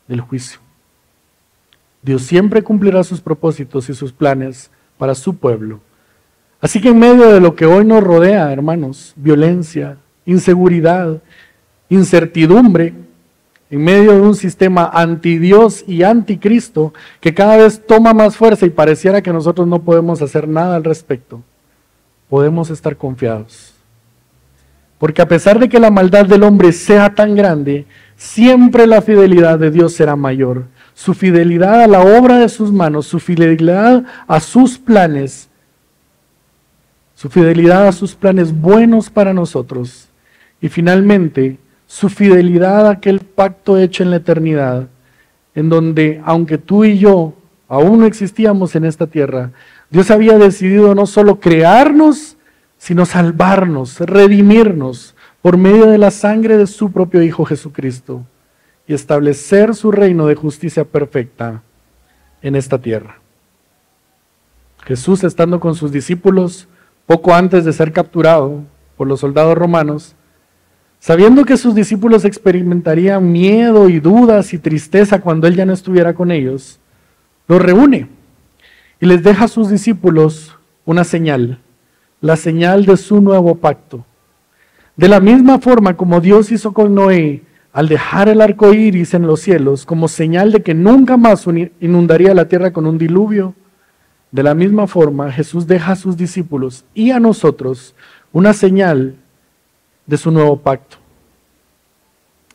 del 0.08 0.22
juicio. 0.22 0.60
Dios 2.02 2.24
siempre 2.24 2.64
cumplirá 2.64 3.04
sus 3.04 3.22
propósitos 3.22 3.90
y 3.90 3.94
sus 3.94 4.14
planes 4.14 4.72
para 4.98 5.16
su 5.16 5.36
pueblo. 5.36 5.82
Así 6.62 6.82
que 6.82 6.90
en 6.90 7.00
medio 7.00 7.32
de 7.32 7.40
lo 7.40 7.56
que 7.56 7.66
hoy 7.66 7.86
nos 7.86 8.04
rodea, 8.04 8.52
hermanos, 8.52 9.14
violencia, 9.16 9.98
inseguridad, 10.26 11.22
incertidumbre, 11.90 12.94
en 13.70 13.84
medio 13.84 14.14
de 14.14 14.22
un 14.22 14.36
sistema 14.36 14.90
anti 14.92 15.38
Dios 15.38 15.84
y 15.88 16.04
anticristo 16.04 16.94
que 17.20 17.34
cada 17.34 17.56
vez 17.58 17.86
toma 17.86 18.14
más 18.14 18.36
fuerza 18.36 18.66
y 18.66 18.72
pareciera 18.72 19.22
que 19.22 19.32
nosotros 19.32 19.68
no 19.68 19.84
podemos 19.84 20.22
hacer 20.22 20.48
nada 20.48 20.76
al 20.76 20.84
respecto, 20.84 21.42
podemos 22.30 22.70
estar 22.72 22.98
confiados. 22.98 23.76
Porque 24.98 25.22
a 25.22 25.28
pesar 25.28 25.60
de 25.60 25.70
que 25.70 25.80
la 25.80 25.92
maldad 25.92 26.26
del 26.26 26.44
hombre 26.44 26.74
sea 26.74 27.14
tan 27.14 27.36
grande, 27.36 27.86
siempre 28.18 28.86
la 28.86 29.02
fidelidad 29.02 29.60
de 29.60 29.72
Dios 29.72 29.94
será 29.94 30.16
mayor 30.16 30.66
su 31.00 31.14
fidelidad 31.14 31.84
a 31.84 31.88
la 31.88 32.02
obra 32.02 32.40
de 32.40 32.50
sus 32.50 32.74
manos, 32.74 33.08
su 33.08 33.22
fidelidad 33.22 34.04
a 34.28 34.42
sus 34.42 34.78
planes, 34.78 35.48
su 37.16 37.30
fidelidad 37.30 37.88
a 37.88 37.94
sus 37.94 38.16
planes 38.16 38.52
buenos 38.52 39.10
para 39.10 39.34
nosotros. 39.34 40.10
Y 40.60 40.68
finalmente 40.68 41.58
su 41.88 42.10
fidelidad 42.10 42.86
a 42.86 42.92
aquel 42.92 43.22
pacto 43.22 43.78
hecho 43.78 44.04
en 44.04 44.10
la 44.10 44.18
eternidad, 44.18 44.90
en 45.56 45.70
donde 45.70 46.22
aunque 46.26 46.58
tú 46.58 46.84
y 46.84 46.98
yo 46.98 47.34
aún 47.70 48.02
no 48.02 48.06
existíamos 48.06 48.76
en 48.76 48.84
esta 48.84 49.08
tierra, 49.08 49.52
Dios 49.90 50.12
había 50.12 50.38
decidido 50.38 50.96
no 50.96 51.06
solo 51.06 51.40
crearnos, 51.40 52.36
sino 52.78 53.06
salvarnos, 53.06 54.02
redimirnos 54.02 55.16
por 55.42 55.56
medio 55.56 55.86
de 55.86 55.98
la 55.98 56.12
sangre 56.12 56.58
de 56.58 56.68
su 56.68 56.92
propio 56.92 57.24
Hijo 57.24 57.46
Jesucristo 57.46 58.26
y 58.90 58.96
establecer 58.96 59.76
su 59.76 59.92
reino 59.92 60.26
de 60.26 60.34
justicia 60.34 60.84
perfecta 60.84 61.62
en 62.42 62.56
esta 62.56 62.80
tierra. 62.80 63.20
Jesús, 64.84 65.24
estando 65.24 65.60
con 65.60 65.76
sus 65.76 65.92
discípulos 65.92 66.68
poco 67.06 67.36
antes 67.36 67.66
de 67.66 67.72
ser 67.72 67.94
capturado 67.94 68.64
por 68.98 69.08
los 69.08 69.20
soldados 69.20 69.56
romanos, 69.56 70.16
sabiendo 71.00 71.46
que 71.46 71.56
sus 71.56 71.76
discípulos 71.76 72.26
experimentarían 72.26 73.32
miedo 73.32 73.90
y 73.90 74.00
dudas 74.00 74.56
y 74.56 74.58
tristeza 74.58 75.22
cuando 75.22 75.46
Él 75.46 75.56
ya 75.56 75.68
no 75.68 75.74
estuviera 75.74 76.16
con 76.16 76.32
ellos, 76.32 76.80
los 77.48 77.62
reúne 77.62 78.10
y 79.00 79.06
les 79.06 79.22
deja 79.22 79.46
a 79.46 79.50
sus 79.50 79.70
discípulos 79.70 80.58
una 80.86 81.04
señal, 81.04 81.60
la 82.22 82.38
señal 82.38 82.88
de 82.88 82.98
su 82.98 83.22
nuevo 83.22 83.54
pacto. 83.54 84.04
De 84.98 85.08
la 85.08 85.20
misma 85.20 85.60
forma 85.60 85.96
como 85.96 86.22
Dios 86.22 86.52
hizo 86.52 86.74
con 86.74 86.96
Noé 86.96 87.44
al 87.72 87.88
dejar 87.88 88.30
el 88.30 88.42
arco 88.42 88.74
iris 88.74 89.14
en 89.14 89.28
los 89.28 89.42
cielos 89.42 89.86
como 89.86 90.08
señal 90.08 90.52
de 90.52 90.64
que 90.64 90.74
nunca 90.74 91.18
más 91.18 91.46
inundaría 91.80 92.34
la 92.34 92.48
tierra 92.48 92.72
con 92.74 92.86
un 92.86 92.98
diluvio, 92.98 93.54
de 94.32 94.44
la 94.44 94.54
misma 94.54 94.88
forma 94.88 95.32
Jesús 95.32 95.68
deja 95.68 95.94
a 95.94 95.96
sus 95.96 96.16
discípulos 96.16 96.86
y 96.94 97.12
a 97.12 97.20
nosotros 97.20 97.96
una 98.32 98.54
señal 98.54 99.16
de 100.06 100.18
su 100.18 100.32
nuevo 100.32 100.58
pacto. 100.58 100.98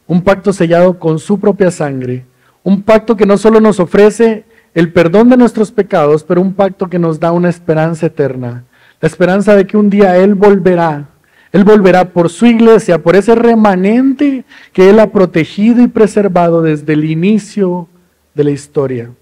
Un 0.07 0.23
pacto 0.23 0.53
sellado 0.53 0.99
con 0.99 1.19
su 1.19 1.41
propia 1.41 1.71
sangre, 1.71 2.27
un 2.63 2.83
pacto 2.83 3.17
que 3.17 3.27
no 3.27 3.39
solo 3.39 3.61
nos 3.61 3.81
ofrece 3.81 4.45
el 4.75 4.93
perdón 4.93 5.31
de 5.31 5.37
nuestros 5.37 5.71
pecados, 5.71 6.25
pero 6.25 6.41
un 6.41 6.53
pacto 6.53 6.89
que 6.89 6.99
nos 6.99 7.21
da 7.21 7.33
una 7.33 7.49
esperanza 7.49 8.07
eterna, 8.07 8.65
La 9.01 9.09
esperanza 9.09 9.55
de 9.55 9.67
que 9.67 9.77
un 9.77 9.91
día 9.91 10.17
Él 10.17 10.35
volverá. 10.35 11.09
Él 11.55 11.63
volverá 11.63 12.09
por 12.09 12.31
su 12.31 12.47
iglesia, 12.47 13.01
por 13.01 13.15
ese 13.15 13.37
remanente 13.37 14.45
que 14.73 14.91
Él 14.91 14.99
ha 14.99 15.13
protegido 15.13 15.85
y 15.85 15.87
preservado 15.87 16.63
desde 16.63 16.95
el 16.95 17.05
inicio 17.05 17.87
de 18.35 18.43
la 18.43 18.51
historia. 18.51 19.13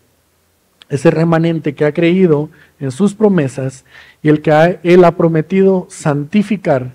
Ese 0.88 1.10
remanente 1.10 1.74
que 1.74 1.84
ha 1.84 1.92
creído 1.92 2.48
en 2.80 2.90
sus 2.90 3.12
promesas 3.12 3.84
y 4.22 4.30
el 4.30 4.40
que 4.40 4.78
Él 4.82 5.04
ha 5.04 5.14
prometido 5.14 5.86
santificar 5.90 6.92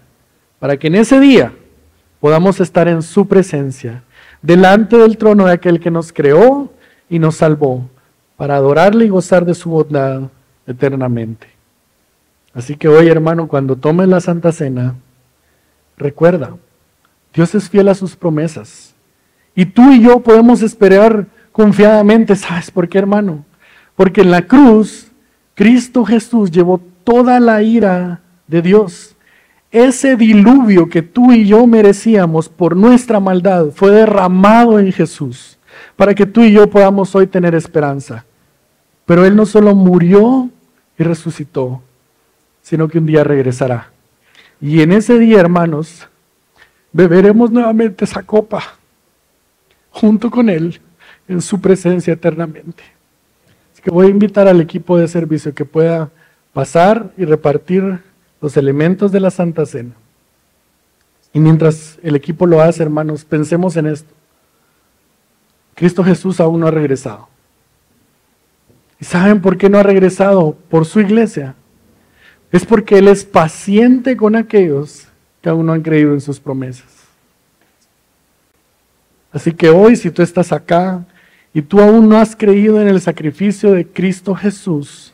para 0.58 0.78
que 0.78 0.88
en 0.88 0.96
ese 0.96 1.20
día 1.20 1.54
podamos 2.20 2.60
estar 2.60 2.88
en 2.88 3.04
su 3.04 3.28
presencia, 3.28 4.02
delante 4.42 4.98
del 4.98 5.20
trono 5.20 5.46
de 5.46 5.54
aquel 5.54 5.80
que 5.80 5.92
nos 5.92 6.12
creó 6.12 6.74
y 7.12 7.20
nos 7.20 7.36
salvó, 7.36 7.88
para 8.38 8.56
adorarle 8.56 9.06
y 9.06 9.10
gozar 9.10 9.46
de 9.46 9.54
su 9.54 9.70
bondad 9.70 10.32
eternamente. 10.66 11.46
Así 12.56 12.76
que 12.76 12.88
hoy, 12.88 13.08
hermano, 13.08 13.48
cuando 13.48 13.76
tomes 13.76 14.08
la 14.08 14.20
Santa 14.20 14.52
Cena, 14.52 14.96
recuerda, 15.98 16.56
Dios 17.34 17.54
es 17.56 17.70
fiel 17.70 17.90
a 17.90 17.96
sus 17.96 18.16
promesas. 18.16 18.96
Y 19.56 19.66
tú 19.66 19.92
y 19.92 20.02
yo 20.02 20.20
podemos 20.20 20.62
esperar 20.62 21.28
confiadamente. 21.52 22.36
¿Sabes 22.36 22.72
por 22.72 22.88
qué, 22.88 23.00
hermano? 23.00 23.44
Porque 23.96 24.22
en 24.22 24.32
la 24.32 24.44
cruz, 24.44 25.12
Cristo 25.56 26.06
Jesús 26.06 26.52
llevó 26.52 26.80
toda 27.04 27.40
la 27.40 27.64
ira 27.64 28.22
de 28.48 28.62
Dios. 28.62 29.16
Ese 29.72 30.16
diluvio 30.16 30.88
que 30.88 31.02
tú 31.02 31.32
y 31.32 31.46
yo 31.46 31.66
merecíamos 31.68 32.48
por 32.48 32.76
nuestra 32.76 33.20
maldad 33.20 33.68
fue 33.74 33.92
derramado 33.92 34.80
en 34.80 34.92
Jesús 34.92 35.58
para 35.96 36.14
que 36.14 36.26
tú 36.26 36.44
y 36.44 36.52
yo 36.52 36.70
podamos 36.70 37.14
hoy 37.16 37.28
tener 37.28 37.56
esperanza. 37.56 38.26
Pero 39.06 39.26
Él 39.26 39.36
no 39.36 39.46
solo 39.46 39.76
murió 39.76 40.50
y 40.98 41.04
resucitó, 41.04 41.82
sino 42.62 42.88
que 42.88 43.00
un 43.00 43.06
día 43.06 43.24
regresará. 43.24 43.92
Y 44.60 44.82
en 44.82 44.92
ese 44.92 45.20
día, 45.20 45.40
hermanos, 45.40 46.08
beberemos 46.92 47.52
nuevamente 47.52 48.06
esa 48.06 48.24
copa 48.24 48.64
junto 49.92 50.32
con 50.32 50.50
Él 50.50 50.80
en 51.28 51.42
su 51.42 51.60
presencia 51.60 52.14
eternamente. 52.14 52.84
Así 53.72 53.82
que 53.82 53.92
voy 53.92 54.08
a 54.08 54.12
invitar 54.12 54.48
al 54.48 54.62
equipo 54.62 54.98
de 54.98 55.08
servicio 55.08 55.54
que 55.54 55.66
pueda 55.66 56.10
pasar 56.54 57.12
y 57.18 57.26
repartir 57.26 58.02
los 58.42 58.58
elementos 58.58 59.12
de 59.12 59.20
la 59.20 59.32
Santa 59.32 59.66
Cena. 59.66 59.94
Y 61.34 61.40
mientras 61.40 62.00
el 62.02 62.16
equipo 62.16 62.48
lo 62.48 62.62
hace, 62.62 62.82
hermanos, 62.82 63.26
pensemos 63.26 63.78
en 63.78 63.88
esto. 63.88 64.12
Cristo 65.76 66.04
Jesús 66.04 66.40
aún 66.40 66.60
no 66.60 66.68
ha 66.68 66.72
regresado. 66.72 67.28
¿Y 69.00 69.06
saben 69.06 69.42
por 69.42 69.58
qué 69.58 69.70
no 69.70 69.78
ha 69.78 69.84
regresado? 69.84 70.58
Por 70.70 70.86
su 70.86 71.00
iglesia. 71.00 71.54
Es 72.52 72.66
porque 72.66 72.98
Él 72.98 73.08
es 73.08 73.26
paciente 73.26 74.16
con 74.16 74.36
aquellos 74.36 75.08
que 75.42 75.50
aún 75.50 75.66
no 75.66 75.74
han 75.74 75.82
creído 75.82 76.14
en 76.14 76.22
sus 76.22 76.40
promesas. 76.40 76.86
Así 79.32 79.52
que 79.52 79.70
hoy, 79.70 79.96
si 79.96 80.10
tú 80.10 80.22
estás 80.22 80.52
acá 80.52 81.06
y 81.54 81.62
tú 81.62 81.82
aún 81.82 82.08
no 82.08 82.18
has 82.18 82.36
creído 82.36 82.82
en 82.82 82.88
el 82.88 83.02
sacrificio 83.02 83.72
de 83.74 83.86
Cristo 83.86 84.34
Jesús 84.34 85.14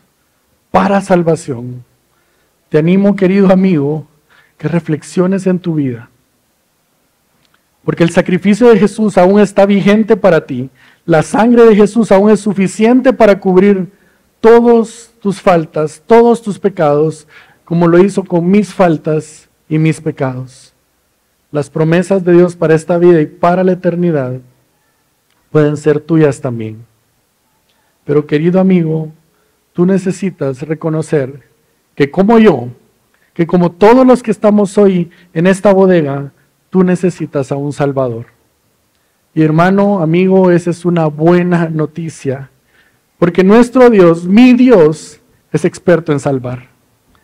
para 0.71 1.01
salvación, 1.01 1.83
te 2.69 2.77
animo, 2.77 3.15
querido 3.15 3.51
amigo, 3.51 4.07
que 4.57 4.67
reflexiones 4.67 5.45
en 5.47 5.59
tu 5.59 5.75
vida. 5.75 6.09
Porque 7.83 8.03
el 8.03 8.11
sacrificio 8.11 8.69
de 8.69 8.79
Jesús 8.79 9.17
aún 9.17 9.39
está 9.39 9.65
vigente 9.65 10.15
para 10.15 10.45
ti. 10.45 10.69
La 11.05 11.21
sangre 11.21 11.65
de 11.65 11.75
Jesús 11.75 12.11
aún 12.11 12.31
es 12.31 12.39
suficiente 12.39 13.11
para 13.11 13.39
cubrir 13.39 13.91
todas 14.39 15.12
tus 15.23 15.39
faltas, 15.39 16.03
todos 16.05 16.41
tus 16.41 16.59
pecados, 16.59 17.29
como 17.63 17.87
lo 17.87 17.97
hizo 17.97 18.25
con 18.25 18.51
mis 18.51 18.73
faltas 18.73 19.49
y 19.69 19.77
mis 19.77 20.01
pecados. 20.01 20.73
Las 21.49 21.69
promesas 21.69 22.25
de 22.25 22.33
Dios 22.33 22.57
para 22.57 22.75
esta 22.75 22.97
vida 22.97 23.21
y 23.21 23.25
para 23.25 23.63
la 23.63 23.71
eternidad 23.71 24.41
pueden 25.49 25.77
ser 25.77 26.01
tuyas 26.01 26.41
también. 26.41 26.85
Pero 28.03 28.27
querido 28.27 28.59
amigo, 28.59 29.13
tú 29.71 29.85
necesitas 29.85 30.61
reconocer 30.61 31.43
que 31.95 32.11
como 32.11 32.37
yo, 32.37 32.67
que 33.33 33.47
como 33.47 33.71
todos 33.71 34.05
los 34.05 34.21
que 34.21 34.31
estamos 34.31 34.77
hoy 34.77 35.09
en 35.33 35.47
esta 35.47 35.71
bodega, 35.71 36.33
tú 36.69 36.83
necesitas 36.83 37.49
a 37.53 37.55
un 37.55 37.71
Salvador. 37.71 38.25
Y 39.33 39.41
hermano, 39.41 40.01
amigo, 40.01 40.51
esa 40.51 40.69
es 40.69 40.83
una 40.83 41.05
buena 41.05 41.69
noticia, 41.69 42.49
porque 43.23 43.41
nuestro 43.41 43.89
Dios, 43.89 44.25
mi 44.25 44.51
Dios, 44.51 45.21
es 45.53 45.63
experto 45.63 46.11
en 46.11 46.19
salvar. 46.19 46.67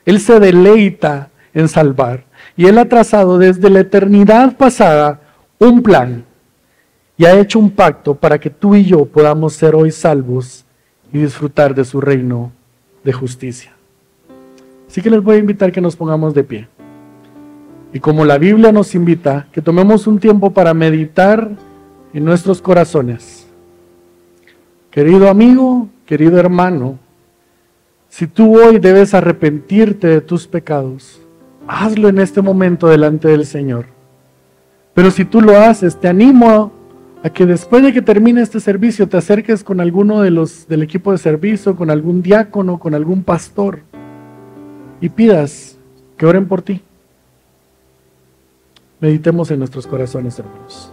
Él 0.06 0.22
se 0.22 0.40
deleita 0.40 1.30
en 1.54 1.68
salvar. 1.68 2.24
Y 2.56 2.68
Él 2.68 2.78
ha 2.78 2.88
trazado 2.88 3.38
desde 3.38 3.70
la 3.70 3.82
eternidad 3.82 4.56
pasada 4.56 5.20
un 5.58 5.84
plan 5.84 6.24
y 7.18 7.26
ha 7.26 7.38
hecho 7.38 7.60
un 7.60 7.70
pacto 7.70 8.16
para 8.16 8.40
que 8.40 8.50
tú 8.50 8.76
y 8.76 8.86
yo 8.86 9.04
podamos 9.04 9.56
ser 9.56 9.76
hoy 9.76 9.92
salvos 9.92 10.64
y 11.12 11.18
disfrutar 11.18 11.76
de 11.76 11.84
su 11.84 12.00
reino 12.00 12.54
de 13.04 13.12
justicia. 13.12 13.74
Así 14.88 15.02
que 15.02 15.10
les 15.10 15.22
voy 15.22 15.36
a 15.36 15.40
invitar 15.40 15.70
que 15.70 15.82
nos 15.82 15.98
pongamos 15.98 16.34
de 16.34 16.46
pie. 16.46 16.70
Y 17.92 18.00
como 18.00 18.24
la 18.24 18.38
Biblia 18.38 18.72
nos 18.72 18.96
invita, 18.96 19.48
que 19.52 19.62
tomemos 19.62 20.08
un 20.08 20.18
tiempo 20.18 20.52
para 20.52 20.74
meditar 20.74 21.50
en 22.14 22.24
nuestros 22.24 22.62
corazones. 22.62 23.39
Querido 25.00 25.30
amigo, 25.30 25.88
querido 26.06 26.38
hermano, 26.42 27.00
si 28.10 28.28
tú 28.28 28.60
hoy 28.60 28.80
debes 28.80 29.14
arrepentirte 29.14 30.08
de 30.08 30.20
tus 30.20 30.46
pecados, 30.46 31.22
hazlo 31.66 32.10
en 32.10 32.20
este 32.20 32.42
momento 32.42 32.86
delante 32.90 33.30
del 33.30 33.46
Señor. 33.46 33.86
Pero 34.94 35.10
si 35.10 35.24
tú 35.24 35.40
lo 35.40 35.58
haces, 35.58 35.98
te 35.98 36.10
animo 36.10 36.74
a 37.24 37.30
que 37.30 37.46
después 37.46 37.82
de 37.82 37.94
que 37.94 38.02
termine 38.02 38.42
este 38.42 38.60
servicio 38.60 39.08
te 39.08 39.16
acerques 39.16 39.64
con 39.64 39.80
alguno 39.80 40.22
de 40.22 40.32
los 40.32 40.68
del 40.68 40.84
equipo 40.84 41.14
de 41.14 41.18
servicio, 41.18 41.78
con 41.78 41.92
algún 41.92 42.22
diácono, 42.22 42.78
con 42.78 42.94
algún 42.94 43.24
pastor 43.24 43.80
y 45.00 45.08
pidas 45.08 45.78
que 46.18 46.26
oren 46.26 46.46
por 46.46 46.62
ti. 46.62 46.82
Meditemos 49.00 49.50
en 49.50 49.60
nuestros 49.60 49.88
corazones, 49.88 50.38
hermanos. 50.40 50.92